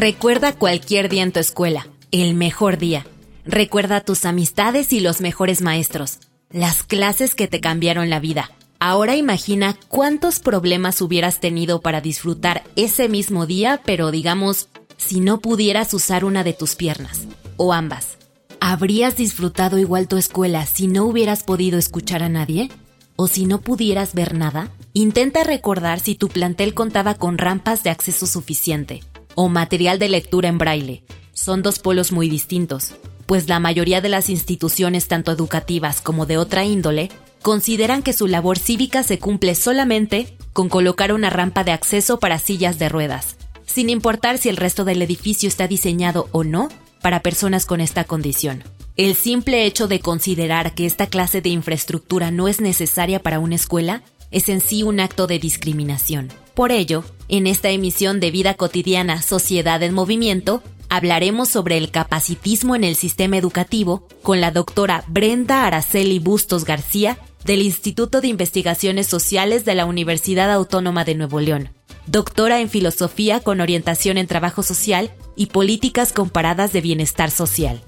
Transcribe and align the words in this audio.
Recuerda 0.00 0.54
cualquier 0.54 1.10
día 1.10 1.22
en 1.24 1.30
tu 1.30 1.40
escuela, 1.40 1.86
el 2.10 2.32
mejor 2.32 2.78
día. 2.78 3.04
Recuerda 3.44 4.00
tus 4.00 4.24
amistades 4.24 4.94
y 4.94 5.00
los 5.00 5.20
mejores 5.20 5.60
maestros, 5.60 6.20
las 6.48 6.84
clases 6.84 7.34
que 7.34 7.48
te 7.48 7.60
cambiaron 7.60 8.08
la 8.08 8.18
vida. 8.18 8.50
Ahora 8.78 9.16
imagina 9.16 9.76
cuántos 9.88 10.38
problemas 10.38 11.02
hubieras 11.02 11.38
tenido 11.38 11.82
para 11.82 12.00
disfrutar 12.00 12.64
ese 12.76 13.10
mismo 13.10 13.44
día, 13.44 13.82
pero 13.84 14.10
digamos, 14.10 14.70
si 14.96 15.20
no 15.20 15.38
pudieras 15.38 15.92
usar 15.92 16.24
una 16.24 16.44
de 16.44 16.54
tus 16.54 16.76
piernas, 16.76 17.26
o 17.58 17.74
ambas. 17.74 18.16
¿Habrías 18.58 19.18
disfrutado 19.18 19.76
igual 19.76 20.08
tu 20.08 20.16
escuela 20.16 20.64
si 20.64 20.86
no 20.86 21.04
hubieras 21.04 21.42
podido 21.42 21.78
escuchar 21.78 22.22
a 22.22 22.30
nadie? 22.30 22.70
¿O 23.16 23.26
si 23.26 23.44
no 23.44 23.60
pudieras 23.60 24.14
ver 24.14 24.34
nada? 24.34 24.70
Intenta 24.94 25.44
recordar 25.44 26.00
si 26.00 26.14
tu 26.14 26.28
plantel 26.28 26.72
contaba 26.72 27.16
con 27.16 27.36
rampas 27.36 27.82
de 27.82 27.90
acceso 27.90 28.26
suficiente 28.26 29.02
o 29.34 29.48
material 29.48 29.98
de 29.98 30.08
lectura 30.08 30.48
en 30.48 30.58
braille. 30.58 31.04
Son 31.32 31.62
dos 31.62 31.78
polos 31.78 32.12
muy 32.12 32.28
distintos, 32.28 32.94
pues 33.26 33.48
la 33.48 33.60
mayoría 33.60 34.00
de 34.00 34.08
las 34.08 34.28
instituciones 34.28 35.08
tanto 35.08 35.32
educativas 35.32 36.00
como 36.00 36.26
de 36.26 36.38
otra 36.38 36.64
índole 36.64 37.10
consideran 37.42 38.02
que 38.02 38.12
su 38.12 38.26
labor 38.26 38.58
cívica 38.58 39.02
se 39.02 39.18
cumple 39.18 39.54
solamente 39.54 40.36
con 40.52 40.68
colocar 40.68 41.12
una 41.12 41.30
rampa 41.30 41.64
de 41.64 41.72
acceso 41.72 42.18
para 42.18 42.38
sillas 42.38 42.78
de 42.78 42.88
ruedas, 42.88 43.36
sin 43.66 43.88
importar 43.88 44.38
si 44.38 44.48
el 44.48 44.56
resto 44.56 44.84
del 44.84 45.00
edificio 45.02 45.48
está 45.48 45.68
diseñado 45.68 46.28
o 46.32 46.44
no 46.44 46.68
para 47.00 47.22
personas 47.22 47.66
con 47.66 47.80
esta 47.80 48.04
condición. 48.04 48.62
El 48.96 49.14
simple 49.14 49.64
hecho 49.64 49.88
de 49.88 50.00
considerar 50.00 50.74
que 50.74 50.84
esta 50.84 51.06
clase 51.06 51.40
de 51.40 51.48
infraestructura 51.48 52.30
no 52.30 52.48
es 52.48 52.60
necesaria 52.60 53.22
para 53.22 53.38
una 53.38 53.54
escuela 53.54 54.02
es 54.30 54.48
en 54.48 54.60
sí 54.60 54.82
un 54.82 55.00
acto 55.00 55.26
de 55.26 55.38
discriminación. 55.38 56.28
Por 56.54 56.72
ello, 56.72 57.04
en 57.30 57.46
esta 57.46 57.70
emisión 57.70 58.18
de 58.18 58.32
Vida 58.32 58.54
Cotidiana 58.54 59.22
Sociedad 59.22 59.80
en 59.84 59.94
Movimiento, 59.94 60.64
hablaremos 60.88 61.48
sobre 61.48 61.76
el 61.76 61.92
capacitismo 61.92 62.74
en 62.74 62.82
el 62.82 62.96
sistema 62.96 63.36
educativo 63.36 64.08
con 64.22 64.40
la 64.40 64.50
doctora 64.50 65.04
Brenda 65.06 65.64
Araceli 65.64 66.18
Bustos 66.18 66.64
García 66.64 67.18
del 67.44 67.62
Instituto 67.62 68.20
de 68.20 68.26
Investigaciones 68.26 69.06
Sociales 69.06 69.64
de 69.64 69.76
la 69.76 69.86
Universidad 69.86 70.50
Autónoma 70.50 71.04
de 71.04 71.14
Nuevo 71.14 71.38
León, 71.38 71.70
doctora 72.06 72.58
en 72.60 72.68
Filosofía 72.68 73.38
con 73.38 73.60
orientación 73.60 74.18
en 74.18 74.26
Trabajo 74.26 74.64
Social 74.64 75.12
y 75.36 75.46
Políticas 75.46 76.12
Comparadas 76.12 76.72
de 76.72 76.80
Bienestar 76.80 77.30
Social. 77.30 77.80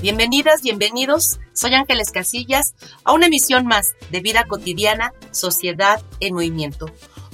Bienvenidas, 0.00 0.62
bienvenidos. 0.62 1.40
Soy 1.54 1.74
Ángeles 1.74 2.10
Casillas 2.12 2.74
a 3.04 3.12
una 3.12 3.26
emisión 3.26 3.66
más 3.66 3.94
de 4.10 4.20
Vida 4.20 4.44
Cotidiana, 4.44 5.12
Sociedad 5.32 6.02
en 6.20 6.34
Movimiento. 6.34 6.86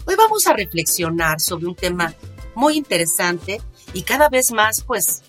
Hoy 0.08 0.14
vamos 0.16 0.46
a 0.46 0.54
reflexionar 0.54 1.38
sobre 1.38 1.66
un 1.66 1.74
tema 1.74 2.14
muy 2.54 2.78
interesante 2.78 3.60
y 3.92 4.04
cada 4.04 4.30
vez 4.30 4.52
más, 4.52 4.82
pues, 4.82 5.22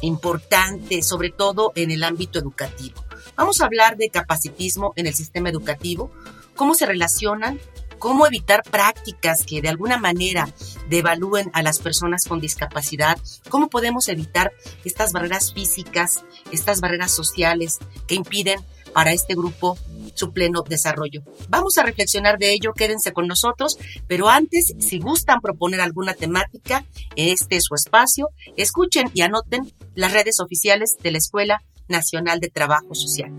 importante, 0.00 1.02
sobre 1.02 1.30
todo 1.30 1.72
en 1.74 1.90
el 1.90 2.04
ámbito 2.04 2.38
educativo. 2.38 3.04
Vamos 3.34 3.60
a 3.60 3.64
hablar 3.64 3.96
de 3.96 4.08
capacitismo 4.08 4.92
en 4.94 5.08
el 5.08 5.14
sistema 5.14 5.48
educativo, 5.48 6.12
cómo 6.54 6.76
se 6.76 6.86
relacionan 6.86 7.58
cómo 7.98 8.26
evitar 8.26 8.62
prácticas 8.62 9.44
que 9.44 9.60
de 9.60 9.70
alguna 9.70 9.98
manera 9.98 10.48
devalúen 10.88 11.50
a 11.52 11.62
las 11.62 11.80
personas 11.80 12.26
con 12.26 12.40
discapacidad, 12.40 13.18
cómo 13.48 13.68
podemos 13.68 14.08
evitar 14.08 14.52
estas 14.84 15.12
barreras 15.12 15.52
físicas, 15.52 16.24
estas 16.52 16.80
barreras 16.80 17.10
sociales 17.10 17.78
que 18.06 18.14
impiden 18.14 18.60
para 18.96 19.12
este 19.12 19.34
grupo 19.34 19.76
su 20.14 20.32
pleno 20.32 20.62
desarrollo. 20.62 21.20
Vamos 21.50 21.76
a 21.76 21.82
reflexionar 21.82 22.38
de 22.38 22.54
ello, 22.54 22.72
quédense 22.72 23.12
con 23.12 23.26
nosotros, 23.26 23.76
pero 24.08 24.30
antes, 24.30 24.72
si 24.78 25.00
gustan 25.00 25.42
proponer 25.42 25.82
alguna 25.82 26.14
temática, 26.14 26.82
este 27.14 27.56
es 27.56 27.64
su 27.64 27.74
espacio, 27.74 28.30
escuchen 28.56 29.10
y 29.12 29.20
anoten 29.20 29.70
las 29.94 30.14
redes 30.14 30.40
oficiales 30.40 30.96
de 31.02 31.10
la 31.10 31.18
Escuela 31.18 31.62
Nacional 31.88 32.40
de 32.40 32.48
Trabajo 32.48 32.94
Social. 32.94 33.30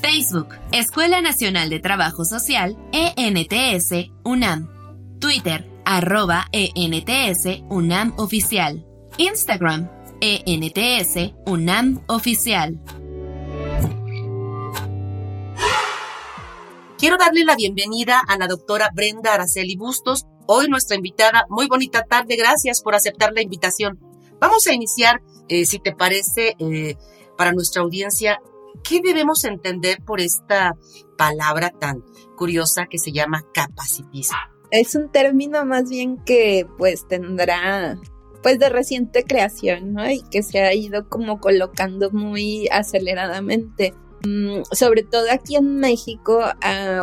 Facebook, 0.00 0.48
Escuela 0.72 1.20
Nacional 1.20 1.68
de 1.68 1.80
Trabajo 1.80 2.24
Social, 2.24 2.78
ENTS, 2.92 4.10
UNAM. 4.24 4.70
Twitter, 5.20 5.68
arroba 5.84 6.46
ENTS, 6.50 7.62
UNAM 7.68 8.14
Oficial. 8.16 8.86
Instagram, 9.18 9.90
ENTS, 10.22 11.34
UNAM 11.44 12.00
Oficial. 12.06 12.80
Quiero 17.04 17.18
darle 17.18 17.44
la 17.44 17.54
bienvenida 17.54 18.18
a 18.18 18.38
la 18.38 18.46
doctora 18.46 18.88
Brenda 18.94 19.34
Araceli 19.34 19.76
Bustos, 19.76 20.24
hoy 20.46 20.68
nuestra 20.68 20.96
invitada. 20.96 21.44
Muy 21.50 21.68
bonita 21.68 22.04
tarde, 22.04 22.34
gracias 22.34 22.80
por 22.80 22.94
aceptar 22.94 23.30
la 23.34 23.42
invitación. 23.42 23.98
Vamos 24.40 24.66
a 24.66 24.72
iniciar, 24.72 25.20
eh, 25.48 25.66
si 25.66 25.78
te 25.80 25.94
parece, 25.94 26.56
eh, 26.58 26.96
para 27.36 27.52
nuestra 27.52 27.82
audiencia, 27.82 28.40
¿Qué 28.82 29.02
debemos 29.04 29.44
entender 29.44 29.98
por 30.02 30.22
esta 30.22 30.72
palabra 31.18 31.74
tan 31.78 32.02
curiosa 32.38 32.86
que 32.86 32.96
se 32.96 33.12
llama 33.12 33.44
capacitismo? 33.52 34.38
Es 34.70 34.94
un 34.94 35.10
término 35.12 35.62
más 35.66 35.90
bien 35.90 36.16
que 36.24 36.66
pues 36.78 37.06
tendrá 37.06 37.98
pues 38.42 38.58
de 38.58 38.70
reciente 38.70 39.24
creación, 39.24 39.92
¿no? 39.92 40.10
Y 40.10 40.22
que 40.30 40.42
se 40.42 40.60
ha 40.60 40.72
ido 40.74 41.08
como 41.10 41.38
colocando 41.38 42.10
muy 42.10 42.66
aceleradamente. 42.72 43.92
Mm, 44.24 44.62
sobre 44.72 45.02
todo 45.02 45.26
aquí 45.30 45.56
en 45.56 45.76
México, 45.76 46.40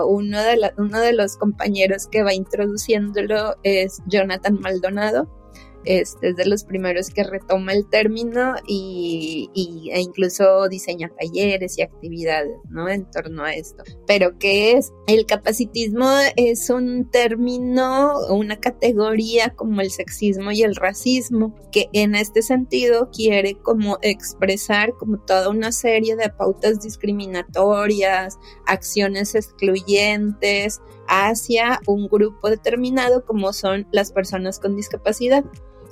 uno, 0.07 0.41
de 0.41 0.73
uno 0.77 0.99
de 0.99 1.13
los 1.13 1.37
compañeros 1.37 2.07
que 2.07 2.23
va 2.23 2.33
introduciéndolo 2.33 3.55
es 3.63 4.01
Jonathan 4.07 4.59
Maldonado 4.59 5.40
este, 5.85 6.29
es 6.29 6.35
de 6.35 6.45
los 6.45 6.63
primeros 6.63 7.09
que 7.09 7.23
retoma 7.23 7.73
el 7.73 7.87
término 7.89 8.55
y, 8.67 9.49
e 9.93 10.01
incluso 10.01 10.67
diseña 10.67 11.11
talleres 11.19 11.77
y 11.77 11.81
actividades 11.81 12.57
¿no? 12.69 12.89
en 12.89 13.09
torno 13.09 13.43
a 13.43 13.53
esto. 13.53 13.83
Pero 14.07 14.37
¿qué 14.37 14.73
es? 14.73 14.91
El 15.07 15.25
capacitismo 15.25 16.09
es 16.35 16.69
un 16.69 17.09
término, 17.09 18.13
una 18.29 18.59
categoría 18.59 19.53
como 19.55 19.81
el 19.81 19.91
sexismo 19.91 20.51
y 20.51 20.63
el 20.63 20.75
racismo, 20.75 21.55
que 21.71 21.89
en 21.93 22.15
este 22.15 22.41
sentido 22.41 23.09
quiere 23.11 23.55
como 23.55 23.97
expresar 24.01 24.93
como 24.93 25.19
toda 25.19 25.49
una 25.49 25.71
serie 25.71 26.15
de 26.15 26.29
pautas 26.29 26.81
discriminatorias, 26.81 28.37
acciones 28.65 29.35
excluyentes, 29.35 30.81
hacia 31.11 31.81
un 31.87 32.07
grupo 32.07 32.49
determinado 32.49 33.25
como 33.25 33.51
son 33.53 33.85
las 33.91 34.11
personas 34.11 34.59
con 34.59 34.75
discapacidad 34.75 35.43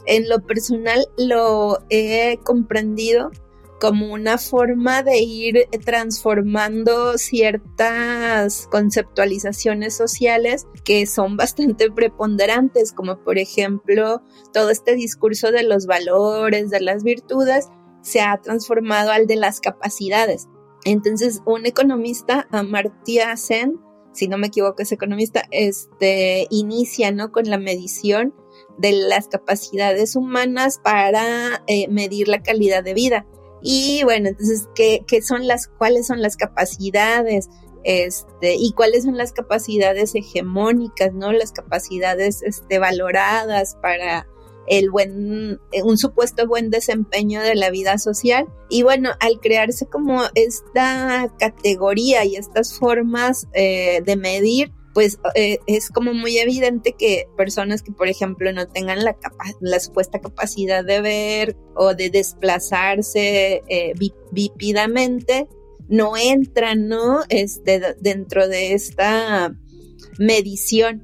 en 0.06 0.28
lo 0.28 0.42
personal 0.42 1.06
lo 1.18 1.80
he 1.90 2.40
comprendido 2.44 3.32
como 3.80 4.12
una 4.12 4.38
forma 4.38 5.04
de 5.04 5.20
ir 5.20 5.68
transformando 5.86 7.18
ciertas 7.18 8.68
conceptualizaciones 8.72 9.96
sociales 9.96 10.68
que 10.84 11.06
son 11.06 11.38
bastante 11.38 11.90
preponderantes, 11.90 12.92
como 12.92 13.24
por 13.24 13.38
ejemplo 13.38 14.22
todo 14.52 14.70
este 14.70 14.96
discurso 14.96 15.52
de 15.52 15.64
los 15.64 15.86
valores, 15.86 16.72
de 16.72 16.82
las 16.82 17.04
virtudes, 17.04 17.70
se 18.02 18.20
ha 18.20 18.38
transformado 18.42 19.12
al 19.12 19.28
de 19.28 19.38
las 19.38 19.62
capacidades. 19.62 20.48
Entonces, 20.84 21.42
un 21.46 21.66
economista, 21.66 22.48
Amartya 22.52 23.38
Sen, 23.38 23.80
si 24.14 24.28
no 24.28 24.38
me 24.38 24.48
equivoco 24.48 24.82
es 24.82 24.92
economista, 24.92 25.44
este, 25.52 26.48
inicia 26.50 27.12
¿no? 27.12 27.32
con 27.32 27.50
la 27.50 27.58
medición 27.58 28.34
de 28.78 28.94
las 28.94 29.28
capacidades 29.28 30.16
humanas 30.16 30.80
para 30.84 31.64
eh, 31.68 31.88
medir 31.90 32.28
la 32.28 32.42
calidad 32.42 32.84
de 32.84 32.94
vida. 32.94 33.26
Y 33.62 34.04
bueno, 34.04 34.30
entonces, 34.30 34.70
¿qué, 34.76 35.22
son 35.22 35.48
las, 35.48 35.68
cuáles 35.68 36.08
son 36.08 36.22
las 36.22 36.38
capacidades? 36.38 37.50
Este, 37.84 38.56
y 38.56 38.74
cuáles 38.74 39.04
son 39.04 39.18
las 39.18 39.32
capacidades 39.32 40.16
hegemónicas, 40.16 41.14
¿no? 41.14 41.32
Las 41.32 41.52
capacidades 41.52 42.42
este, 42.42 42.80
valoradas 42.80 43.76
para 43.82 44.28
el 44.70 44.92
buen, 44.92 45.60
un 45.84 45.98
supuesto 45.98 46.48
buen 46.48 46.70
desempeño 46.70 47.42
de 47.42 47.56
la 47.56 47.72
vida 47.72 47.98
social. 47.98 48.48
Y 48.70 48.84
bueno, 48.84 49.10
al 49.20 49.40
crearse 49.40 49.88
como 49.88 50.22
esta 50.36 51.34
categoría 51.40 52.24
y 52.24 52.36
estas 52.36 52.78
formas 52.78 53.48
eh, 53.54 54.02
de 54.06 54.16
medir, 54.16 54.72
pues 54.94 55.20
eh, 55.36 55.58
es 55.66 55.90
como 55.90 56.14
muy 56.14 56.38
evidente 56.38 56.94
que 56.98 57.28
personas 57.36 57.82
que, 57.82 57.92
por 57.92 58.08
ejemplo, 58.08 58.52
no 58.54 58.68
tengan 58.68 59.04
la, 59.04 59.18
la 59.60 59.80
supuesta 59.80 60.20
capacidad 60.20 60.86
de 60.86 61.02
ver 61.02 61.58
o 61.76 61.96
de 61.96 62.10
desplazarse 62.10 63.64
eh, 63.68 63.94
vípidamente, 64.32 65.48
no 65.88 66.16
entran, 66.16 66.88
¿no? 66.88 67.22
Este, 67.30 67.96
dentro 68.00 68.48
de 68.48 68.74
esta 68.74 69.56
medición. 70.20 71.04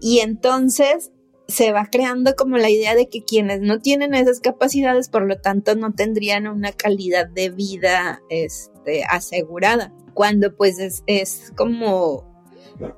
Y 0.00 0.18
entonces 0.18 1.10
se 1.48 1.72
va 1.72 1.88
creando 1.90 2.36
como 2.36 2.58
la 2.58 2.68
idea 2.68 2.94
de 2.94 3.08
que 3.08 3.24
quienes 3.24 3.62
no 3.62 3.80
tienen 3.80 4.14
esas 4.14 4.40
capacidades, 4.40 5.08
por 5.08 5.26
lo 5.26 5.40
tanto, 5.40 5.74
no 5.74 5.94
tendrían 5.94 6.46
una 6.46 6.72
calidad 6.72 7.26
de 7.26 7.48
vida 7.48 8.20
este, 8.28 9.04
asegurada. 9.04 9.94
Cuando 10.12 10.54
pues 10.54 11.02
es, 11.06 11.52
como 11.56 12.44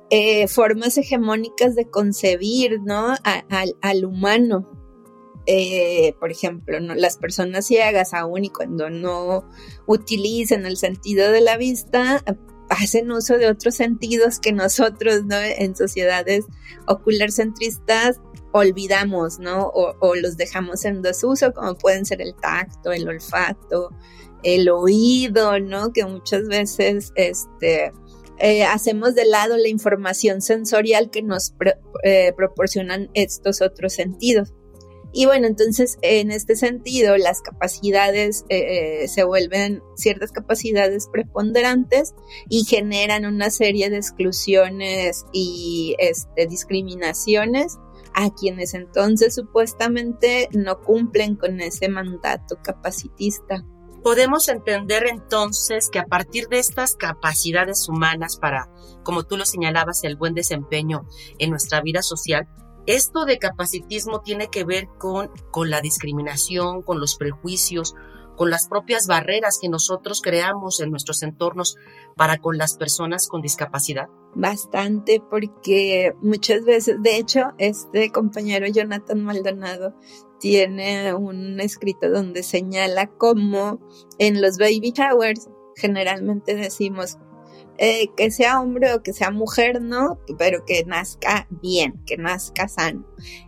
eh, 0.09 0.49
formas 0.49 0.97
hegemónicas 0.97 1.75
de 1.75 1.89
concebir, 1.89 2.81
¿no? 2.81 3.13
al 3.81 4.05
humano. 4.05 4.69
Eh, 5.47 6.13
por 6.19 6.29
ejemplo, 6.29 6.79
las 6.79 7.17
personas 7.17 7.65
ciegas, 7.65 8.13
aún 8.13 8.45
y 8.45 8.49
cuando 8.49 8.89
no 8.89 9.47
utilizan 9.87 10.65
el 10.65 10.77
sentido 10.77 11.31
de 11.31 11.41
la 11.41 11.57
vista, 11.57 12.23
hacen 12.69 13.11
uso 13.11 13.37
de 13.37 13.47
otros 13.47 13.75
sentidos 13.75 14.39
que 14.39 14.51
nosotros, 14.51 15.23
¿no? 15.25 15.37
En 15.37 15.75
sociedades 15.75 16.45
ocular 16.85 17.31
centristas 17.31 18.19
olvidamos, 18.51 19.39
¿no? 19.39 19.67
O, 19.67 20.15
los 20.15 20.37
dejamos 20.37 20.85
en 20.85 21.01
desuso, 21.01 21.53
como 21.53 21.75
pueden 21.75 22.05
ser 22.05 22.21
el 22.21 22.35
tacto, 22.35 22.91
el 22.91 23.07
olfato, 23.07 23.89
el 24.43 24.69
oído, 24.69 25.59
¿no? 25.59 25.93
Que 25.93 26.05
muchas 26.05 26.47
veces, 26.47 27.11
este, 27.15 27.91
eh, 28.39 28.63
hacemos 28.63 29.15
de 29.15 29.25
lado 29.25 29.57
la 29.57 29.67
información 29.67 30.41
sensorial 30.41 31.09
que 31.09 31.21
nos 31.21 31.53
eh, 32.03 32.33
proporcionan 32.35 33.09
estos 33.13 33.61
otros 33.61 33.93
sentidos. 33.93 34.53
Y 35.13 35.25
bueno, 35.25 35.45
entonces 35.45 35.97
en 36.01 36.31
este 36.31 36.55
sentido 36.55 37.17
las 37.17 37.41
capacidades 37.41 38.45
eh, 38.47 39.07
se 39.09 39.25
vuelven 39.25 39.83
ciertas 39.97 40.31
capacidades 40.31 41.09
preponderantes 41.11 42.15
y 42.47 42.63
generan 42.63 43.25
una 43.25 43.49
serie 43.49 43.89
de 43.89 43.97
exclusiones 43.97 45.25
y 45.33 45.95
este, 45.99 46.47
discriminaciones 46.47 47.77
a 48.13 48.33
quienes 48.33 48.73
entonces 48.73 49.35
supuestamente 49.35 50.49
no 50.53 50.81
cumplen 50.81 51.35
con 51.35 51.59
ese 51.61 51.89
mandato 51.89 52.57
capacitista. 52.61 53.65
Podemos 54.03 54.47
entender 54.47 55.05
entonces 55.07 55.89
que 55.89 55.99
a 55.99 56.05
partir 56.05 56.47
de 56.47 56.57
estas 56.57 56.95
capacidades 56.95 57.87
humanas 57.87 58.37
para, 58.37 58.69
como 59.03 59.23
tú 59.23 59.37
lo 59.37 59.45
señalabas, 59.45 60.03
el 60.03 60.15
buen 60.15 60.33
desempeño 60.33 61.05
en 61.37 61.51
nuestra 61.51 61.81
vida 61.81 62.01
social, 62.01 62.47
esto 62.87 63.25
de 63.25 63.37
capacitismo 63.37 64.21
tiene 64.21 64.47
que 64.47 64.63
ver 64.63 64.87
con, 64.97 65.29
con 65.51 65.69
la 65.69 65.81
discriminación, 65.81 66.81
con 66.81 66.99
los 66.99 67.15
prejuicios, 67.15 67.93
con 68.35 68.49
las 68.49 68.67
propias 68.67 69.07
barreras 69.07 69.59
que 69.61 69.69
nosotros 69.69 70.21
creamos 70.21 70.79
en 70.79 70.91
nuestros 70.91 71.23
entornos 71.23 71.77
para 72.15 72.37
con 72.37 72.57
las 72.57 72.77
personas 72.77 73.27
con 73.27 73.41
discapacidad? 73.41 74.07
Bastante, 74.33 75.21
porque 75.29 76.13
muchas 76.21 76.63
veces, 76.63 77.01
de 77.01 77.17
hecho, 77.17 77.51
este 77.57 78.11
compañero 78.11 78.67
Jonathan 78.67 79.23
Maldonado 79.23 79.95
tiene 80.39 81.13
un 81.13 81.59
escrito 81.59 82.09
donde 82.09 82.43
señala 82.43 83.07
cómo 83.07 83.79
en 84.17 84.41
los 84.41 84.57
baby 84.57 84.91
showers 84.95 85.49
generalmente 85.75 86.55
decimos 86.55 87.17
eh, 87.77 88.09
que 88.15 88.29
sea 88.29 88.61
hombre 88.61 88.93
o 88.93 89.01
que 89.01 89.11
sea 89.11 89.31
mujer, 89.31 89.81
¿no? 89.81 90.19
Pero 90.37 90.65
que 90.65 90.83
nazca 90.85 91.47
bien, 91.49 91.99
que 92.05 92.15
nazca 92.17 92.67
sano. 92.67 93.05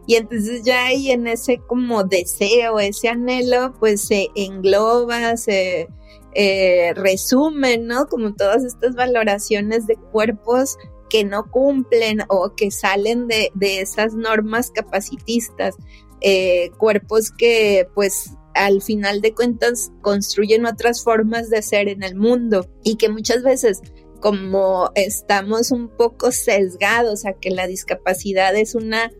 Y 0.08 0.16
entonces 0.16 0.64
ya 0.64 0.88
ahí 0.88 1.12
en 1.12 1.28
ese 1.28 1.60
como 1.60 2.04
deseo, 2.04 2.80
ese 2.80 3.10
anhelo, 3.10 3.74
pues 3.80 4.02
se 4.02 4.30
engloba, 4.36 5.38
se 5.38 5.88
eh, 6.34 6.94
resume, 6.96 7.78
¿no? 7.78 8.08
Como 8.08 8.34
todas 8.34 8.64
estas 8.64 8.96
valoraciones 8.96 9.86
de 9.86 9.98
cuerpos 9.98 10.78
que 11.12 11.24
no 11.24 11.52
cumplen 11.52 12.22
o 12.28 12.56
que 12.56 12.72
salen 12.72 13.28
de, 13.28 13.52
de 13.54 13.82
esas 13.82 14.16
normas 14.16 14.72
capacitistas. 14.72 15.76
Eh, 16.22 16.72
cuerpos 16.78 17.32
que 17.32 17.88
pues 17.94 18.32
al 18.56 18.82
final 18.82 19.22
de 19.22 19.34
cuentas 19.34 19.92
construyen 20.02 20.66
otras 20.66 21.04
formas 21.04 21.50
de 21.50 21.62
ser 21.62 21.90
en 21.90 22.04
el 22.04 22.16
mundo 22.16 22.70
y 22.84 22.96
que 22.96 23.10
muchas 23.10 23.44
veces 23.44 23.82
como 24.20 24.90
estamos 24.96 25.72
un 25.72 25.90
poco 25.90 26.32
sesgados 26.32 27.26
a 27.26 27.34
que 27.34 27.52
la 27.52 27.68
discapacidad 27.68 28.56
es 28.56 28.74
una 28.74 29.12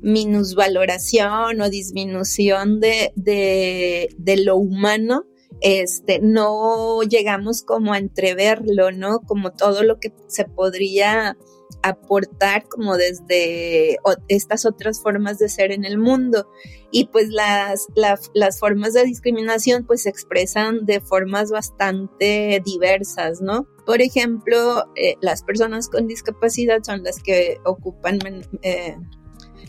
minusvaloración 0.00 1.60
o 1.60 1.70
disminución 1.70 2.80
de, 2.80 3.12
de, 3.14 4.36
lo 4.36 4.56
humano, 4.56 5.26
este, 5.60 6.20
no 6.20 7.02
llegamos 7.02 7.62
como 7.62 7.92
a 7.92 7.98
entreverlo, 7.98 8.90
¿no? 8.90 9.20
Como 9.20 9.52
todo 9.52 9.82
lo 9.82 9.98
que 9.98 10.12
se 10.26 10.44
podría 10.44 11.36
aportar 11.82 12.68
como 12.68 12.96
desde 12.96 13.98
estas 14.28 14.66
otras 14.66 15.00
formas 15.00 15.38
de 15.38 15.48
ser 15.48 15.72
en 15.72 15.84
el 15.84 15.98
mundo. 15.98 16.48
Y 16.90 17.06
pues 17.06 17.28
las, 17.28 17.86
las 17.94 18.58
formas 18.58 18.94
de 18.94 19.04
discriminación 19.04 19.84
pues 19.84 20.02
se 20.02 20.08
expresan 20.08 20.86
de 20.86 21.00
formas 21.00 21.50
bastante 21.50 22.62
diversas, 22.64 23.40
¿no? 23.40 23.66
Por 23.84 24.02
ejemplo, 24.02 24.84
eh, 24.96 25.16
las 25.20 25.42
personas 25.42 25.88
con 25.88 26.06
discapacidad 26.06 26.82
son 26.82 27.02
las 27.02 27.22
que 27.22 27.58
ocupan 27.64 28.18
eh, 28.62 28.96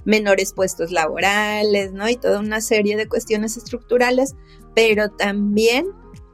menores 0.05 0.53
puestos 0.53 0.91
laborales, 0.91 1.93
¿no? 1.93 2.09
Y 2.09 2.15
toda 2.15 2.39
una 2.39 2.61
serie 2.61 2.97
de 2.97 3.07
cuestiones 3.07 3.57
estructurales, 3.57 4.35
pero 4.75 5.09
también 5.09 5.87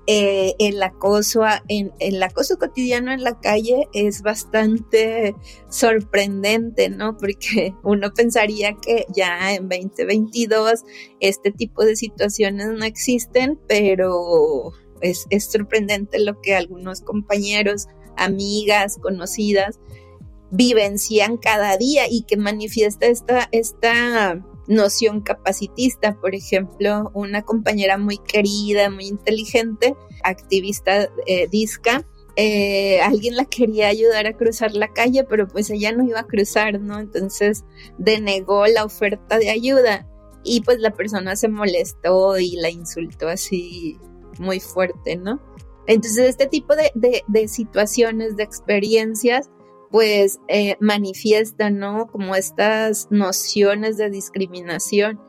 eh, 0.07 0.53
el 0.59 0.81
acoso 0.83 1.43
en, 1.67 1.91
el 1.99 2.21
acoso 2.21 2.59
cotidiano 2.59 3.11
en 3.11 3.23
la 3.23 3.39
calle 3.39 3.87
es 3.93 4.21
bastante 4.21 5.35
sorprendente, 5.69 6.89
¿no? 6.89 7.17
Porque 7.17 7.73
uno 7.83 8.13
pensaría 8.13 8.75
que 8.75 9.05
ya 9.15 9.53
en 9.53 9.67
2022 9.67 10.83
este 11.19 11.51
tipo 11.51 11.83
de 11.83 11.95
situaciones 11.95 12.67
no 12.67 12.85
existen, 12.85 13.59
pero 13.67 14.73
es, 15.01 15.25
es 15.31 15.45
sorprendente 15.45 16.19
lo 16.19 16.39
que 16.39 16.55
algunos 16.55 17.01
compañeros, 17.01 17.87
amigas, 18.15 18.97
conocidas 19.01 19.79
vivencian 20.51 21.37
cada 21.37 21.77
día 21.77 22.03
y 22.09 22.23
que 22.23 22.37
manifiesta 22.37 23.07
esta, 23.07 23.49
esta 23.51 24.45
noción 24.67 25.21
capacitista. 25.21 26.19
Por 26.19 26.35
ejemplo, 26.35 27.11
una 27.13 27.43
compañera 27.43 27.97
muy 27.97 28.17
querida, 28.17 28.89
muy 28.89 29.07
inteligente, 29.07 29.95
activista 30.23 31.09
eh, 31.25 31.47
disca, 31.49 32.05
eh, 32.37 32.99
alguien 33.01 33.37
la 33.37 33.45
quería 33.45 33.87
ayudar 33.87 34.27
a 34.27 34.35
cruzar 34.35 34.73
la 34.73 34.89
calle, 34.89 35.23
pero 35.23 35.47
pues 35.47 35.69
ella 35.69 35.93
no 35.93 36.03
iba 36.03 36.19
a 36.19 36.27
cruzar, 36.27 36.81
¿no? 36.81 36.99
Entonces 36.99 37.63
denegó 37.97 38.67
la 38.67 38.83
oferta 38.83 39.37
de 39.37 39.49
ayuda 39.49 40.07
y 40.43 40.61
pues 40.61 40.79
la 40.79 40.91
persona 40.91 41.35
se 41.37 41.47
molestó 41.47 42.37
y 42.37 42.57
la 42.57 42.69
insultó 42.69 43.29
así 43.29 43.97
muy 44.37 44.59
fuerte, 44.59 45.15
¿no? 45.15 45.39
Entonces 45.87 46.27
este 46.27 46.47
tipo 46.47 46.75
de, 46.75 46.91
de 47.25 47.47
situaciones, 47.47 48.35
de 48.35 48.43
experiencias, 48.43 49.49
pues 49.95 50.41
eh, 50.49 50.75
manifiestan, 50.81 51.77
¿no? 51.77 52.07
Como 52.07 52.35
estas 52.35 53.07
nociones 53.11 53.95
de 53.95 54.09
discriminación 54.09 55.21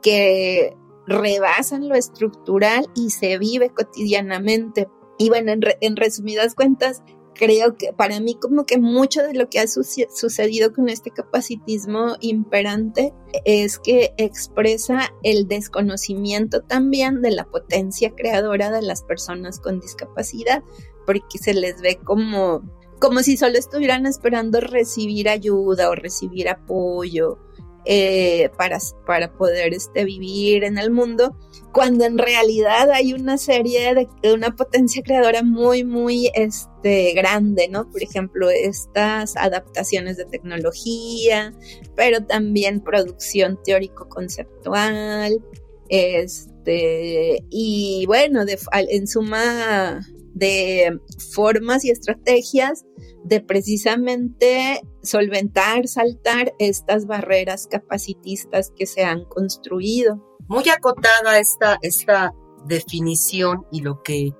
que 0.00 0.74
rebasan 1.06 1.90
lo 1.90 1.94
estructural 1.94 2.86
y 2.94 3.10
se 3.10 3.36
vive 3.36 3.68
cotidianamente. 3.68 4.88
Y 5.18 5.28
bueno, 5.28 5.52
en, 5.82 5.96
resumidas 5.96 6.54
cuentas, 6.54 7.02
creo 7.34 7.76
que 7.76 7.92
para 7.92 8.18
mí 8.18 8.38
como 8.40 8.64
que 8.64 8.78
mucho 8.78 9.22
de 9.22 9.34
lo 9.34 9.50
que 9.50 9.60
ha 9.60 9.66
sucedido 9.66 10.72
con 10.72 10.88
este 10.88 11.10
capacitismo 11.10 12.16
imperante 12.22 13.12
es 13.44 13.78
que 13.78 14.14
expresa 14.16 15.12
el 15.22 15.48
desconocimiento 15.48 16.62
también 16.62 17.20
de 17.20 17.32
la 17.32 17.44
potencia 17.44 18.14
creadora 18.16 18.70
de 18.70 18.80
las 18.80 19.02
personas 19.02 19.60
con 19.60 19.80
discapacidad, 19.80 20.62
porque 21.04 21.36
se 21.36 21.52
les 21.52 21.82
ve 21.82 21.98
como 22.02 22.62
como 23.00 23.22
si 23.22 23.36
solo 23.36 23.58
estuvieran 23.58 24.06
esperando 24.06 24.60
recibir 24.60 25.28
ayuda 25.28 25.90
o 25.90 25.94
recibir 25.94 26.48
apoyo, 26.48 27.38
eh, 27.86 28.48
para, 28.56 28.78
para 29.06 29.30
poder 29.34 29.74
este, 29.74 30.06
vivir 30.06 30.64
en 30.64 30.78
el 30.78 30.90
mundo, 30.90 31.36
cuando 31.70 32.06
en 32.06 32.16
realidad 32.16 32.90
hay 32.90 33.12
una 33.12 33.36
serie 33.36 33.94
de, 33.94 34.32
una 34.32 34.56
potencia 34.56 35.02
creadora 35.02 35.42
muy, 35.42 35.84
muy 35.84 36.30
este, 36.34 37.12
grande, 37.12 37.68
¿no? 37.68 37.90
Por 37.90 38.02
ejemplo, 38.02 38.48
estas 38.48 39.36
adaptaciones 39.36 40.16
de 40.16 40.24
tecnología, 40.24 41.52
pero 41.94 42.24
también 42.24 42.80
producción 42.80 43.60
teórico-conceptual, 43.62 45.44
este, 45.90 47.44
y 47.50 48.06
bueno, 48.06 48.46
en 48.72 49.06
suma 49.06 50.00
de 50.34 50.98
formas 51.32 51.84
y 51.84 51.90
estrategias 51.90 52.84
de 53.24 53.40
precisamente 53.40 54.82
solventar, 55.02 55.88
saltar 55.88 56.52
estas 56.58 57.06
barreras 57.06 57.66
capacitistas 57.70 58.72
que 58.76 58.86
se 58.86 59.04
han 59.04 59.24
construido. 59.24 60.22
Muy 60.46 60.68
acotada 60.68 61.38
esta, 61.38 61.78
esta 61.80 62.34
definición 62.66 63.66
y 63.70 63.80
lo 63.80 64.02
que 64.02 64.32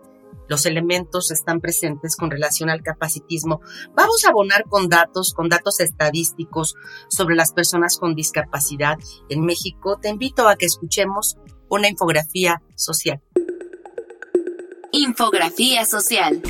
los 0.48 0.66
elementos 0.66 1.30
están 1.30 1.60
presentes 1.60 2.16
con 2.16 2.30
relación 2.30 2.68
al 2.68 2.82
capacitismo. 2.82 3.60
Vamos 3.94 4.24
a 4.24 4.28
abonar 4.28 4.64
con 4.68 4.88
datos, 4.88 5.32
con 5.32 5.48
datos 5.48 5.80
estadísticos 5.80 6.74
sobre 7.08 7.34
las 7.34 7.52
personas 7.52 7.96
con 7.98 8.14
discapacidad 8.14 8.98
en 9.30 9.40
México. 9.40 9.98
Te 10.00 10.10
invito 10.10 10.48
a 10.48 10.56
que 10.56 10.66
escuchemos 10.66 11.38
una 11.70 11.88
infografía 11.88 12.62
social. 12.76 13.22
Infografía 14.96 15.84
social. 15.86 16.40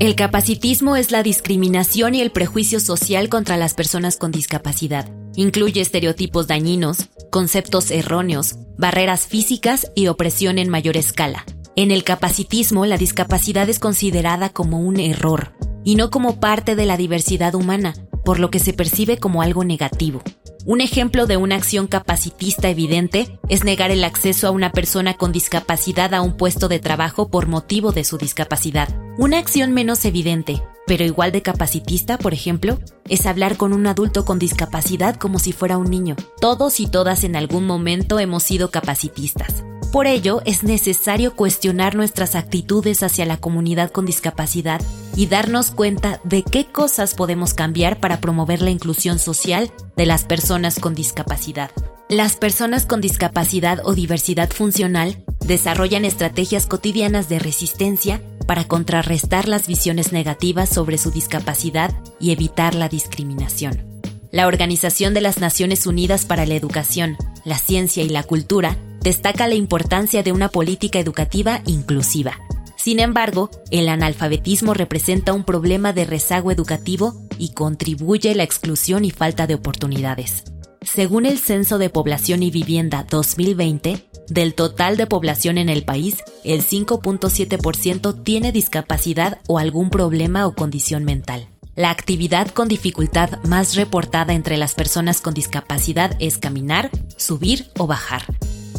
El 0.00 0.14
capacitismo 0.14 0.96
es 0.96 1.10
la 1.10 1.22
discriminación 1.22 2.14
y 2.14 2.22
el 2.22 2.30
prejuicio 2.30 2.80
social 2.80 3.28
contra 3.28 3.58
las 3.58 3.74
personas 3.74 4.16
con 4.16 4.30
discapacidad. 4.32 5.10
Incluye 5.36 5.82
estereotipos 5.82 6.46
dañinos, 6.46 7.10
conceptos 7.30 7.90
erróneos, 7.90 8.54
barreras 8.78 9.26
físicas 9.26 9.92
y 9.94 10.06
opresión 10.06 10.56
en 10.56 10.70
mayor 10.70 10.96
escala. 10.96 11.44
En 11.76 11.90
el 11.90 12.02
capacitismo, 12.02 12.86
la 12.86 12.96
discapacidad 12.96 13.68
es 13.68 13.78
considerada 13.78 14.48
como 14.48 14.80
un 14.80 15.00
error 15.00 15.52
y 15.84 15.96
no 15.96 16.08
como 16.08 16.40
parte 16.40 16.76
de 16.76 16.86
la 16.86 16.96
diversidad 16.96 17.54
humana, 17.54 17.92
por 18.24 18.40
lo 18.40 18.50
que 18.50 18.58
se 18.58 18.72
percibe 18.72 19.18
como 19.18 19.42
algo 19.42 19.64
negativo. 19.64 20.22
Un 20.68 20.82
ejemplo 20.82 21.24
de 21.24 21.38
una 21.38 21.56
acción 21.56 21.86
capacitista 21.86 22.68
evidente 22.68 23.38
es 23.48 23.64
negar 23.64 23.90
el 23.90 24.04
acceso 24.04 24.46
a 24.46 24.50
una 24.50 24.70
persona 24.70 25.14
con 25.14 25.32
discapacidad 25.32 26.12
a 26.12 26.20
un 26.20 26.36
puesto 26.36 26.68
de 26.68 26.78
trabajo 26.78 27.30
por 27.30 27.46
motivo 27.46 27.90
de 27.92 28.04
su 28.04 28.18
discapacidad. 28.18 28.90
Una 29.16 29.38
acción 29.38 29.72
menos 29.72 30.04
evidente, 30.04 30.62
pero 30.88 31.04
igual 31.04 31.30
de 31.30 31.42
capacitista, 31.42 32.16
por 32.16 32.32
ejemplo, 32.32 32.78
es 33.08 33.26
hablar 33.26 33.58
con 33.58 33.74
un 33.74 33.86
adulto 33.86 34.24
con 34.24 34.38
discapacidad 34.38 35.16
como 35.16 35.38
si 35.38 35.52
fuera 35.52 35.76
un 35.76 35.90
niño. 35.90 36.16
Todos 36.40 36.80
y 36.80 36.86
todas 36.86 37.22
en 37.24 37.36
algún 37.36 37.66
momento 37.66 38.18
hemos 38.18 38.42
sido 38.42 38.70
capacitistas. 38.70 39.62
Por 39.92 40.06
ello, 40.06 40.40
es 40.44 40.64
necesario 40.64 41.34
cuestionar 41.34 41.94
nuestras 41.94 42.34
actitudes 42.34 43.02
hacia 43.02 43.26
la 43.26 43.36
comunidad 43.36 43.90
con 43.90 44.06
discapacidad 44.06 44.80
y 45.14 45.26
darnos 45.26 45.70
cuenta 45.70 46.20
de 46.24 46.42
qué 46.42 46.66
cosas 46.66 47.14
podemos 47.14 47.52
cambiar 47.54 48.00
para 48.00 48.20
promover 48.20 48.62
la 48.62 48.70
inclusión 48.70 49.18
social 49.18 49.70
de 49.96 50.06
las 50.06 50.24
personas 50.24 50.78
con 50.78 50.94
discapacidad. 50.94 51.70
Las 52.08 52.36
personas 52.36 52.86
con 52.86 53.02
discapacidad 53.02 53.80
o 53.84 53.94
diversidad 53.94 54.50
funcional 54.50 55.22
desarrollan 55.40 56.06
estrategias 56.06 56.66
cotidianas 56.66 57.28
de 57.28 57.38
resistencia 57.38 58.22
para 58.48 58.64
contrarrestar 58.64 59.46
las 59.46 59.66
visiones 59.66 60.10
negativas 60.10 60.70
sobre 60.70 60.96
su 60.96 61.10
discapacidad 61.10 61.94
y 62.18 62.32
evitar 62.32 62.74
la 62.74 62.88
discriminación. 62.88 64.00
La 64.30 64.46
Organización 64.46 65.12
de 65.12 65.20
las 65.20 65.38
Naciones 65.38 65.86
Unidas 65.86 66.24
para 66.24 66.46
la 66.46 66.54
Educación, 66.54 67.18
la 67.44 67.58
Ciencia 67.58 68.02
y 68.02 68.08
la 68.08 68.22
Cultura 68.22 68.78
destaca 69.02 69.48
la 69.48 69.54
importancia 69.54 70.22
de 70.22 70.32
una 70.32 70.48
política 70.48 70.98
educativa 70.98 71.60
inclusiva. 71.66 72.38
Sin 72.78 73.00
embargo, 73.00 73.50
el 73.70 73.86
analfabetismo 73.86 74.72
representa 74.72 75.34
un 75.34 75.44
problema 75.44 75.92
de 75.92 76.06
rezago 76.06 76.50
educativo 76.50 77.20
y 77.36 77.52
contribuye 77.52 78.30
a 78.30 78.34
la 78.34 78.44
exclusión 78.44 79.04
y 79.04 79.10
falta 79.10 79.46
de 79.46 79.56
oportunidades. 79.56 80.44
Según 80.82 81.26
el 81.26 81.38
Censo 81.38 81.78
de 81.78 81.90
Población 81.90 82.42
y 82.42 82.50
Vivienda 82.50 83.04
2020, 83.08 84.08
del 84.28 84.54
total 84.54 84.96
de 84.96 85.06
población 85.06 85.58
en 85.58 85.68
el 85.68 85.84
país, 85.84 86.18
el 86.44 86.62
5.7% 86.62 88.22
tiene 88.22 88.52
discapacidad 88.52 89.38
o 89.48 89.58
algún 89.58 89.90
problema 89.90 90.46
o 90.46 90.54
condición 90.54 91.04
mental. 91.04 91.48
La 91.74 91.90
actividad 91.90 92.48
con 92.48 92.68
dificultad 92.68 93.42
más 93.44 93.74
reportada 93.76 94.34
entre 94.34 94.56
las 94.56 94.74
personas 94.74 95.20
con 95.20 95.34
discapacidad 95.34 96.16
es 96.18 96.38
caminar, 96.38 96.90
subir 97.16 97.66
o 97.78 97.86
bajar. 97.86 98.24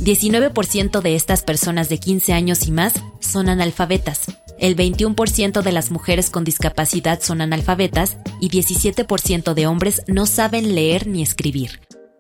19% 0.02 1.02
de 1.02 1.16
estas 1.16 1.44
personas 1.44 1.90
de 1.90 2.00
15 2.00 2.34
años 2.34 2.68
y 2.68 2.72
más 2.72 2.94
son 3.20 3.50
analfabetas. 3.50 4.24
El 4.58 4.76
21% 4.76 5.62
de 5.62 5.72
las 5.72 5.92
mujeres 5.92 6.30
con 6.30 6.44
discapacidad 6.44 7.22
son 7.22 7.42
analfabetas 7.42 8.18
y 8.42 8.50
17% 8.50 9.54
de 9.54 9.68
hombres 9.68 10.02
no 10.08 10.26
saben 10.26 10.76
leer 10.76 11.08
ni 11.08 11.22
escribir. 11.22 11.80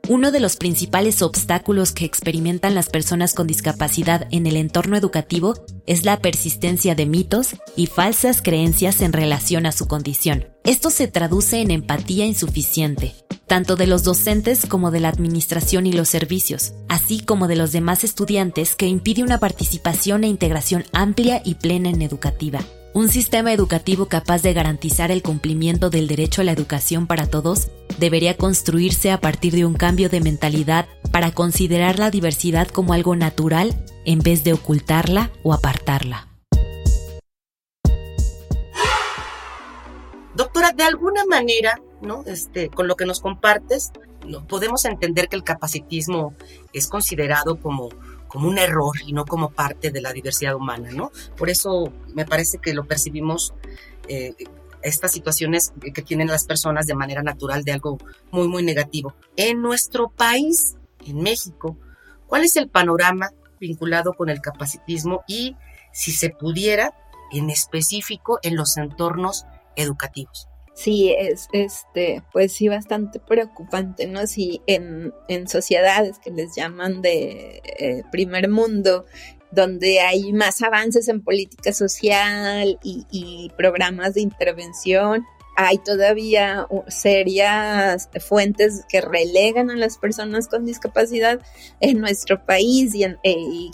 Uno 0.10 0.32
de 0.32 0.40
los 0.40 0.56
principales 0.56 1.22
obstáculos 1.22 1.92
que 1.92 2.04
experimentan 2.04 2.74
las 2.74 2.90
personas 2.90 3.36
con 3.36 3.46
discapacidad 3.46 4.28
en 4.32 4.48
el 4.48 4.56
entorno 4.58 4.98
educativo 4.98 5.54
es 5.86 6.04
la 6.04 6.18
persistencia 6.18 6.96
de 6.96 7.06
mitos 7.06 7.50
y 7.76 7.86
falsas 7.86 8.42
creencias 8.42 9.02
en 9.02 9.14
relación 9.14 9.68
a 9.68 9.72
su 9.72 9.88
condición. 9.88 10.48
Esto 10.64 10.90
se 10.90 11.08
traduce 11.10 11.62
en 11.62 11.70
empatía 11.70 12.26
insuficiente, 12.26 13.14
tanto 13.46 13.76
de 13.76 13.86
los 13.86 14.02
docentes 14.04 14.66
como 14.66 14.90
de 14.90 15.00
la 15.00 15.10
administración 15.10 15.86
y 15.86 15.94
los 15.94 16.10
servicios, 16.10 16.74
así 16.88 17.20
como 17.20 17.48
de 17.48 17.58
los 17.58 17.72
demás 17.72 18.04
estudiantes 18.04 18.74
que 18.74 18.88
impide 18.88 19.22
una 19.22 19.40
participación 19.40 20.24
e 20.24 20.28
integración 20.28 20.86
amplia 20.92 21.40
y 21.46 21.54
plena 21.54 21.92
en 21.92 22.02
educativa. 22.02 22.62
Un 22.92 23.08
sistema 23.08 23.54
educativo 23.54 24.08
capaz 24.08 24.42
de 24.42 24.54
garantizar 24.54 25.12
el 25.12 25.22
cumplimiento 25.22 25.92
del 25.92 26.08
derecho 26.08 26.42
a 26.42 26.44
la 26.44 26.52
educación 26.52 27.06
para 27.06 27.28
todos 27.28 27.70
debería 28.00 28.36
construirse 28.36 29.12
a 29.12 29.22
partir 29.22 29.54
de 29.54 29.64
un 29.64 29.76
cambio 29.76 30.10
de 30.10 30.22
mentalidad 30.22 30.88
para 31.12 31.32
considerar 31.32 32.00
la 32.00 32.10
diversidad 32.10 32.68
como 32.68 32.94
algo 32.94 33.16
natural 33.16 33.76
en 34.06 34.20
vez 34.20 34.44
de 34.44 34.54
ocultarla 34.54 35.30
o 35.44 35.54
apartarla. 35.54 36.28
Doctora, 40.34 40.72
de 40.72 40.84
alguna 40.84 41.26
manera, 41.26 41.80
¿no? 42.02 42.24
Este, 42.26 42.70
con 42.70 42.88
lo 42.88 42.96
que 42.96 43.06
nos 43.06 43.20
compartes, 43.20 43.92
¿no? 44.26 44.48
podemos 44.48 44.86
entender 44.86 45.28
que 45.28 45.36
el 45.36 45.44
capacitismo 45.44 46.34
es 46.74 46.88
considerado 46.88 47.60
como, 47.60 47.90
como 48.30 48.48
un 48.48 48.58
error 48.58 48.96
y 49.06 49.12
no 49.12 49.26
como 49.26 49.52
parte 49.52 49.92
de 49.92 50.02
la 50.02 50.14
diversidad 50.14 50.56
humana, 50.56 50.92
¿no? 50.92 51.12
Por 51.36 51.50
eso 51.50 51.92
me 52.14 52.26
parece 52.26 52.60
que 52.60 52.74
lo 52.74 52.86
percibimos 52.86 53.54
eh, 54.08 54.34
estas 54.82 55.12
situaciones 55.12 55.74
que 55.94 56.02
tienen 56.02 56.28
las 56.30 56.46
personas 56.46 56.88
de 56.88 56.96
manera 56.96 57.22
natural 57.22 57.66
de 57.66 57.74
algo 57.74 57.98
muy, 58.32 58.48
muy 58.48 58.64
negativo. 58.64 59.14
En 59.36 59.62
nuestro 59.62 60.08
país, 60.08 60.78
en 61.06 61.22
México, 61.22 61.76
¿cuál 62.28 62.46
es 62.46 62.56
el 62.56 62.70
panorama 62.70 63.32
vinculado 63.60 64.14
con 64.14 64.30
el 64.30 64.42
capacitismo 64.42 65.24
y 65.28 65.56
si 65.92 66.12
se 66.12 66.30
pudiera, 66.30 66.94
en 67.32 67.50
específico, 67.50 68.40
en 68.42 68.56
los 68.56 68.78
entornos 68.78 69.46
educativos. 69.76 70.48
Sí, 70.74 71.14
es 71.18 71.50
este, 71.52 72.24
pues 72.32 72.54
sí, 72.54 72.68
bastante 72.70 73.20
preocupante, 73.20 74.08
¿no? 74.08 74.26
Si 74.28 74.62
en, 74.66 75.14
sociedades 75.48 76.20
que 76.20 76.32
les 76.32 76.56
llaman 76.56 77.02
de 77.02 77.62
eh, 77.80 78.04
primer 78.12 78.50
mundo, 78.50 79.06
donde 79.52 80.00
hay 80.00 80.32
más 80.32 80.62
avances 80.62 81.08
en 81.08 81.22
política 81.22 81.74
social 81.74 82.80
y 82.84 83.52
programas 83.58 84.14
de 84.14 84.22
intervención, 84.22 85.26
hay 85.62 85.78
todavía 85.78 86.66
serias 86.88 88.10
fuentes 88.26 88.86
que 88.88 89.02
relegan 89.02 89.70
a 89.70 89.76
las 89.76 89.98
personas 89.98 90.48
con 90.48 90.66
discapacidad 90.66 91.42
en 91.82 92.00
nuestro 92.00 92.46
país 92.46 92.96
y, 92.96 93.04
eh, 93.04 93.18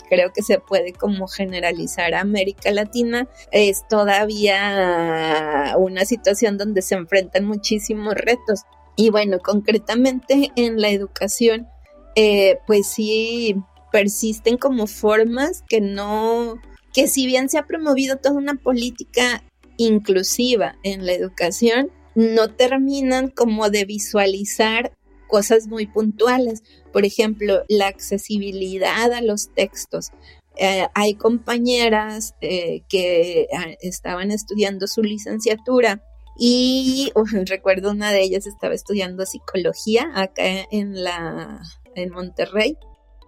creo 0.08 0.32
que 0.32 0.42
se 0.42 0.58
puede 0.58 0.92
como 0.92 1.28
generalizar 1.28 2.12
a 2.14 2.22
América 2.22 2.72
Latina. 2.72 3.28
Es 3.52 3.86
todavía 3.86 5.76
una 5.78 6.04
situación 6.04 6.58
donde 6.58 6.82
se 6.82 6.96
enfrentan 6.96 7.44
muchísimos 7.44 8.16
retos. 8.16 8.62
Y 8.96 9.10
bueno, 9.10 9.38
concretamente 9.38 10.50
en 10.56 10.80
la 10.80 10.88
educación, 10.88 11.68
eh, 12.16 12.58
pues 12.66 12.88
sí 12.88 13.54
persisten 13.92 14.56
como 14.56 14.88
formas 14.88 15.62
que 15.68 15.80
no, 15.80 16.56
que 16.92 17.06
si 17.06 17.26
bien 17.26 17.48
se 17.48 17.58
ha 17.58 17.66
promovido 17.66 18.16
toda 18.16 18.34
una 18.34 18.54
política 18.54 19.44
inclusiva 19.76 20.76
en 20.82 21.06
la 21.06 21.12
educación 21.12 21.90
no 22.14 22.48
terminan 22.48 23.28
como 23.28 23.68
de 23.70 23.84
visualizar 23.84 24.92
cosas 25.28 25.66
muy 25.66 25.86
puntuales. 25.86 26.62
Por 26.92 27.04
ejemplo, 27.04 27.64
la 27.68 27.88
accesibilidad 27.88 29.12
a 29.12 29.20
los 29.20 29.52
textos. 29.54 30.10
Eh, 30.56 30.86
hay 30.94 31.14
compañeras 31.14 32.34
eh, 32.40 32.82
que 32.88 33.46
ah, 33.54 33.66
estaban 33.80 34.30
estudiando 34.30 34.86
su 34.86 35.02
licenciatura 35.02 36.02
Y 36.38 37.12
recuerdo 37.46 37.90
una 37.90 38.10
de 38.10 38.22
ellas 38.22 38.46
estaba 38.46 38.74
estudiando 38.74 39.26
psicología 39.26 40.10
acá 40.14 40.44
en 40.70 41.02
la 41.02 41.60
en 41.94 42.10
Monterrey 42.10 42.76